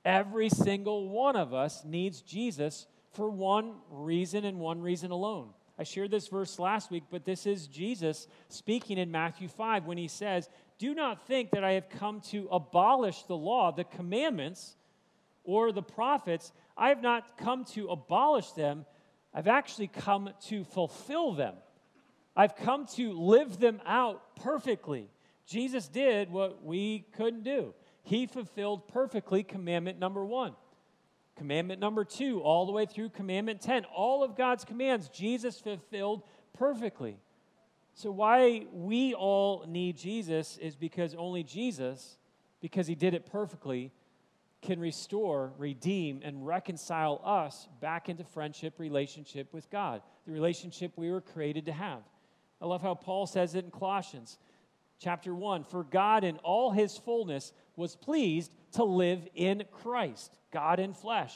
Every 0.05 0.49
single 0.49 1.09
one 1.09 1.35
of 1.35 1.53
us 1.53 1.83
needs 1.85 2.21
Jesus 2.21 2.87
for 3.13 3.29
one 3.29 3.75
reason 3.89 4.43
and 4.45 4.59
one 4.59 4.81
reason 4.81 5.11
alone. 5.11 5.49
I 5.77 5.83
shared 5.83 6.11
this 6.11 6.27
verse 6.27 6.59
last 6.59 6.91
week, 6.91 7.03
but 7.09 7.25
this 7.25 7.45
is 7.45 7.67
Jesus 7.67 8.27
speaking 8.49 8.97
in 8.97 9.11
Matthew 9.11 9.47
5 9.47 9.85
when 9.85 9.97
he 9.97 10.07
says, 10.07 10.49
Do 10.77 10.93
not 10.93 11.25
think 11.25 11.51
that 11.51 11.63
I 11.63 11.71
have 11.71 11.89
come 11.89 12.21
to 12.31 12.47
abolish 12.51 13.23
the 13.23 13.37
law, 13.37 13.71
the 13.71 13.83
commandments, 13.83 14.75
or 15.43 15.71
the 15.71 15.81
prophets. 15.81 16.51
I 16.77 16.89
have 16.89 17.01
not 17.01 17.37
come 17.37 17.65
to 17.73 17.87
abolish 17.87 18.51
them, 18.51 18.85
I've 19.33 19.47
actually 19.47 19.87
come 19.87 20.29
to 20.47 20.63
fulfill 20.63 21.33
them. 21.33 21.55
I've 22.35 22.55
come 22.55 22.85
to 22.95 23.13
live 23.13 23.59
them 23.59 23.81
out 23.85 24.35
perfectly. 24.37 25.09
Jesus 25.45 25.87
did 25.87 26.31
what 26.31 26.63
we 26.63 27.05
couldn't 27.15 27.43
do. 27.43 27.73
He 28.03 28.27
fulfilled 28.27 28.87
perfectly 28.87 29.43
commandment 29.43 29.97
number 29.97 30.23
one. 30.23 30.53
Commandment 31.35 31.79
number 31.79 32.05
two, 32.05 32.41
all 32.41 32.65
the 32.65 32.71
way 32.71 32.85
through 32.85 33.09
commandment 33.09 33.59
10, 33.59 33.85
all 33.85 34.23
of 34.23 34.35
God's 34.35 34.63
commands, 34.63 35.09
Jesus 35.09 35.59
fulfilled 35.59 36.21
perfectly. 36.53 37.17
So, 37.95 38.11
why 38.11 38.65
we 38.71 39.13
all 39.13 39.65
need 39.67 39.97
Jesus 39.97 40.57
is 40.57 40.75
because 40.75 41.15
only 41.15 41.43
Jesus, 41.43 42.17
because 42.61 42.87
he 42.87 42.95
did 42.95 43.13
it 43.13 43.25
perfectly, 43.25 43.91
can 44.61 44.79
restore, 44.79 45.53
redeem, 45.57 46.21
and 46.23 46.45
reconcile 46.45 47.21
us 47.23 47.67
back 47.81 48.09
into 48.09 48.23
friendship 48.23 48.79
relationship 48.79 49.53
with 49.53 49.69
God, 49.69 50.01
the 50.25 50.31
relationship 50.31 50.91
we 50.95 51.11
were 51.11 51.21
created 51.21 51.65
to 51.65 51.73
have. 51.73 52.01
I 52.61 52.65
love 52.65 52.81
how 52.81 52.95
Paul 52.95 53.27
says 53.27 53.55
it 53.55 53.65
in 53.65 53.71
Colossians 53.71 54.37
chapter 54.99 55.35
1 55.35 55.63
For 55.65 55.83
God 55.83 56.23
in 56.23 56.37
all 56.37 56.71
his 56.71 56.97
fullness 56.97 57.51
was 57.75 57.95
pleased 57.95 58.53
to 58.73 58.83
live 58.83 59.27
in 59.35 59.63
Christ, 59.71 60.37
God 60.51 60.79
in 60.79 60.93
flesh. 60.93 61.35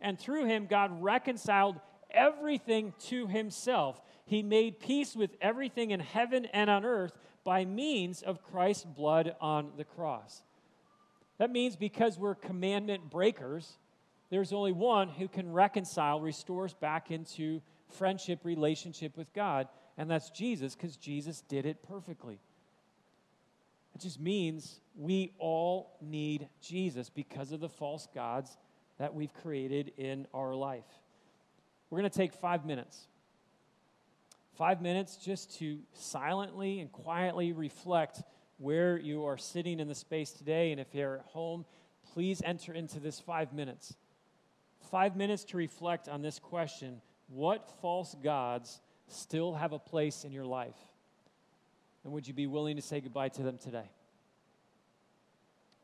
And 0.00 0.18
through 0.18 0.46
him, 0.46 0.66
God 0.66 1.02
reconciled 1.02 1.80
everything 2.10 2.94
to 3.06 3.26
himself. 3.26 4.00
He 4.24 4.42
made 4.42 4.80
peace 4.80 5.16
with 5.16 5.30
everything 5.40 5.90
in 5.90 6.00
heaven 6.00 6.46
and 6.46 6.68
on 6.70 6.84
earth 6.84 7.12
by 7.44 7.64
means 7.64 8.22
of 8.22 8.42
Christ's 8.42 8.84
blood 8.84 9.34
on 9.40 9.72
the 9.76 9.84
cross. 9.84 10.42
That 11.38 11.50
means 11.50 11.76
because 11.76 12.18
we're 12.18 12.34
commandment 12.34 13.10
breakers, 13.10 13.78
there's 14.30 14.52
only 14.52 14.72
one 14.72 15.08
who 15.08 15.28
can 15.28 15.52
reconcile, 15.52 16.20
restore 16.20 16.64
us 16.64 16.74
back 16.74 17.10
into 17.10 17.62
friendship, 17.88 18.44
relationship 18.44 19.16
with 19.16 19.32
God, 19.32 19.68
and 19.96 20.10
that's 20.10 20.30
Jesus, 20.30 20.74
because 20.74 20.96
Jesus 20.96 21.40
did 21.42 21.64
it 21.64 21.82
perfectly. 21.82 22.38
It 23.98 24.02
just 24.02 24.20
means 24.20 24.80
we 24.94 25.32
all 25.40 25.96
need 26.00 26.48
Jesus 26.60 27.10
because 27.10 27.50
of 27.50 27.58
the 27.58 27.68
false 27.68 28.06
gods 28.14 28.56
that 29.00 29.12
we've 29.12 29.34
created 29.42 29.90
in 29.96 30.28
our 30.32 30.54
life. 30.54 30.86
We're 31.90 31.98
going 31.98 32.08
to 32.08 32.16
take 32.16 32.32
five 32.32 32.64
minutes. 32.64 33.08
Five 34.56 34.80
minutes 34.80 35.16
just 35.16 35.58
to 35.58 35.80
silently 35.94 36.78
and 36.78 36.92
quietly 36.92 37.52
reflect 37.52 38.22
where 38.58 38.96
you 38.96 39.24
are 39.24 39.36
sitting 39.36 39.80
in 39.80 39.88
the 39.88 39.96
space 39.96 40.30
today. 40.30 40.70
And 40.70 40.80
if 40.80 40.94
you're 40.94 41.16
at 41.16 41.24
home, 41.24 41.64
please 42.12 42.40
enter 42.44 42.72
into 42.72 43.00
this 43.00 43.18
five 43.18 43.52
minutes. 43.52 43.96
Five 44.92 45.16
minutes 45.16 45.42
to 45.46 45.56
reflect 45.56 46.08
on 46.08 46.22
this 46.22 46.38
question 46.38 47.02
What 47.26 47.68
false 47.82 48.14
gods 48.22 48.80
still 49.08 49.54
have 49.54 49.72
a 49.72 49.78
place 49.80 50.22
in 50.22 50.30
your 50.30 50.46
life? 50.46 50.78
And 52.04 52.12
would 52.12 52.26
you 52.26 52.34
be 52.34 52.46
willing 52.46 52.76
to 52.76 52.82
say 52.82 53.00
goodbye 53.00 53.28
to 53.30 53.42
them 53.42 53.58
today? 53.58 53.90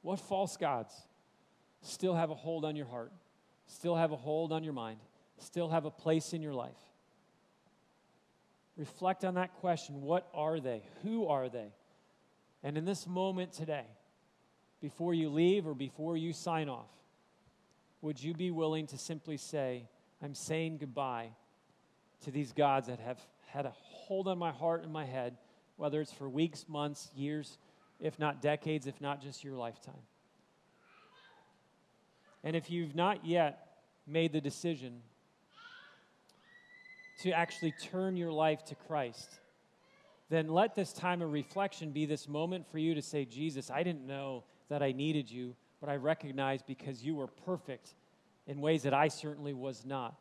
What 0.03 0.20
false 0.20 0.57
gods 0.57 0.94
still 1.83 2.14
have 2.14 2.31
a 2.31 2.35
hold 2.35 2.64
on 2.64 2.77
your 2.77 2.87
heart, 2.87 3.12
still 3.66 3.96
have 3.96 4.12
a 4.12 4.16
hold 4.16 4.53
on 4.53 4.64
your 4.64 4.72
mind, 4.72 4.98
still 5.38 5.68
have 5.68 5.85
a 5.85 5.90
place 5.90 6.33
in 6.33 6.42
your 6.42 6.55
life? 6.55 6.72
Reflect 8.77 9.24
on 9.24 9.35
that 9.35 9.55
question. 9.55 10.03
What 10.03 10.29
are 10.35 10.61
they? 10.61 10.83
Who 11.03 11.27
are 11.29 11.48
they? 11.48 11.72
And 12.62 12.77
in 12.77 12.85
this 12.85 13.07
moment 13.07 13.53
today, 13.53 13.87
before 14.81 15.14
you 15.14 15.29
leave 15.29 15.66
or 15.66 15.74
before 15.74 16.16
you 16.16 16.33
sign 16.33 16.68
off, 16.68 16.90
would 18.03 18.22
you 18.22 18.35
be 18.35 18.50
willing 18.50 18.87
to 18.88 18.98
simply 18.98 19.37
say, 19.37 19.88
I'm 20.22 20.35
saying 20.35 20.79
goodbye 20.79 21.31
to 22.24 22.31
these 22.31 22.53
gods 22.53 22.88
that 22.88 22.98
have 23.00 23.18
had 23.46 23.66
a 23.66 23.72
hold 23.74 24.29
on 24.29 24.38
my 24.38 24.50
heart 24.50 24.83
and 24.83 24.92
my 24.92 25.05
head, 25.05 25.37
whether 25.76 26.00
it's 26.00 26.12
for 26.12 26.28
weeks, 26.28 26.66
months, 26.68 27.10
years, 27.14 27.58
if 28.00 28.18
not 28.18 28.42
decades, 28.42 28.87
if 28.87 29.00
not 29.00 29.22
just 29.22 29.44
your 29.44 29.54
lifetime? 29.54 29.94
And 32.42 32.54
if 32.54 32.70
you've 32.70 32.94
not 32.94 33.24
yet 33.24 33.78
made 34.06 34.32
the 34.32 34.40
decision 34.40 35.00
to 37.22 37.30
actually 37.32 37.72
turn 37.72 38.16
your 38.16 38.32
life 38.32 38.64
to 38.66 38.74
Christ, 38.74 39.40
then 40.28 40.48
let 40.48 40.74
this 40.74 40.92
time 40.92 41.22
of 41.22 41.32
reflection 41.32 41.90
be 41.90 42.06
this 42.06 42.28
moment 42.28 42.66
for 42.70 42.78
you 42.78 42.94
to 42.94 43.02
say, 43.02 43.24
Jesus, 43.24 43.70
I 43.70 43.82
didn't 43.82 44.06
know 44.06 44.44
that 44.68 44.82
I 44.82 44.92
needed 44.92 45.30
you, 45.30 45.54
but 45.80 45.88
I 45.88 45.96
recognize 45.96 46.62
because 46.62 47.02
you 47.02 47.14
were 47.14 47.26
perfect 47.26 47.94
in 48.46 48.60
ways 48.60 48.82
that 48.82 48.94
I 48.94 49.08
certainly 49.08 49.54
was 49.54 49.84
not. 49.84 50.14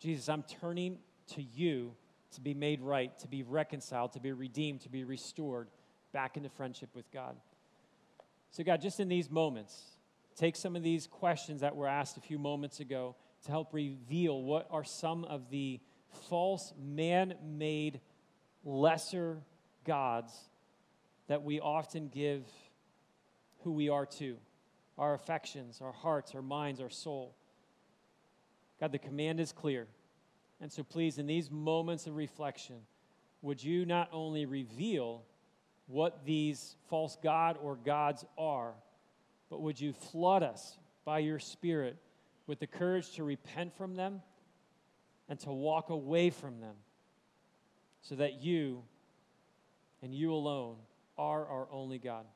Jesus, 0.00 0.28
I'm 0.28 0.42
turning 0.60 0.98
to 1.34 1.42
you 1.42 1.94
to 2.32 2.40
be 2.40 2.54
made 2.54 2.80
right, 2.80 3.16
to 3.20 3.28
be 3.28 3.42
reconciled, 3.42 4.12
to 4.12 4.20
be 4.20 4.32
redeemed, 4.32 4.80
to 4.82 4.88
be 4.88 5.04
restored 5.04 5.68
back 6.12 6.36
into 6.36 6.48
friendship 6.48 6.90
with 6.94 7.10
God. 7.10 7.36
So, 8.50 8.62
God, 8.62 8.80
just 8.80 9.00
in 9.00 9.08
these 9.08 9.30
moments, 9.30 9.82
take 10.36 10.56
some 10.56 10.76
of 10.76 10.82
these 10.82 11.06
questions 11.06 11.62
that 11.62 11.74
were 11.74 11.88
asked 11.88 12.16
a 12.16 12.20
few 12.20 12.38
moments 12.38 12.80
ago 12.80 13.16
to 13.44 13.50
help 13.50 13.72
reveal 13.72 14.42
what 14.42 14.68
are 14.70 14.84
some 14.84 15.24
of 15.24 15.50
the 15.50 15.80
false 16.28 16.72
man 16.78 17.34
made 17.44 18.00
lesser 18.64 19.38
gods 19.84 20.32
that 21.28 21.42
we 21.42 21.60
often 21.60 22.08
give 22.08 22.44
who 23.64 23.72
we 23.72 23.88
are 23.88 24.06
to 24.06 24.36
our 24.98 25.14
affections, 25.14 25.80
our 25.80 25.92
hearts, 25.92 26.34
our 26.34 26.42
minds, 26.42 26.80
our 26.80 26.90
soul. 26.90 27.34
God, 28.78 28.92
the 28.92 28.98
command 28.98 29.40
is 29.40 29.50
clear. 29.50 29.86
And 30.62 30.72
so, 30.72 30.82
please, 30.82 31.18
in 31.18 31.26
these 31.26 31.50
moments 31.50 32.06
of 32.06 32.16
reflection, 32.16 32.76
would 33.42 33.62
you 33.62 33.84
not 33.84 34.08
only 34.12 34.46
reveal 34.46 35.24
what 35.86 36.24
these 36.24 36.76
false 36.88 37.18
God 37.22 37.58
or 37.60 37.76
gods 37.76 38.24
are, 38.38 38.72
but 39.50 39.60
would 39.60 39.78
you 39.78 39.92
flood 39.92 40.42
us 40.42 40.78
by 41.04 41.18
your 41.18 41.38
Spirit 41.38 41.98
with 42.46 42.60
the 42.60 42.66
courage 42.66 43.10
to 43.16 43.24
repent 43.24 43.76
from 43.76 43.96
them 43.96 44.22
and 45.28 45.38
to 45.40 45.50
walk 45.50 45.90
away 45.90 46.30
from 46.30 46.60
them? 46.60 46.76
so 48.02 48.16
that 48.16 48.42
you 48.42 48.82
and 50.02 50.14
you 50.14 50.34
alone 50.34 50.76
are 51.16 51.46
our 51.46 51.68
only 51.70 51.98
God. 51.98 52.26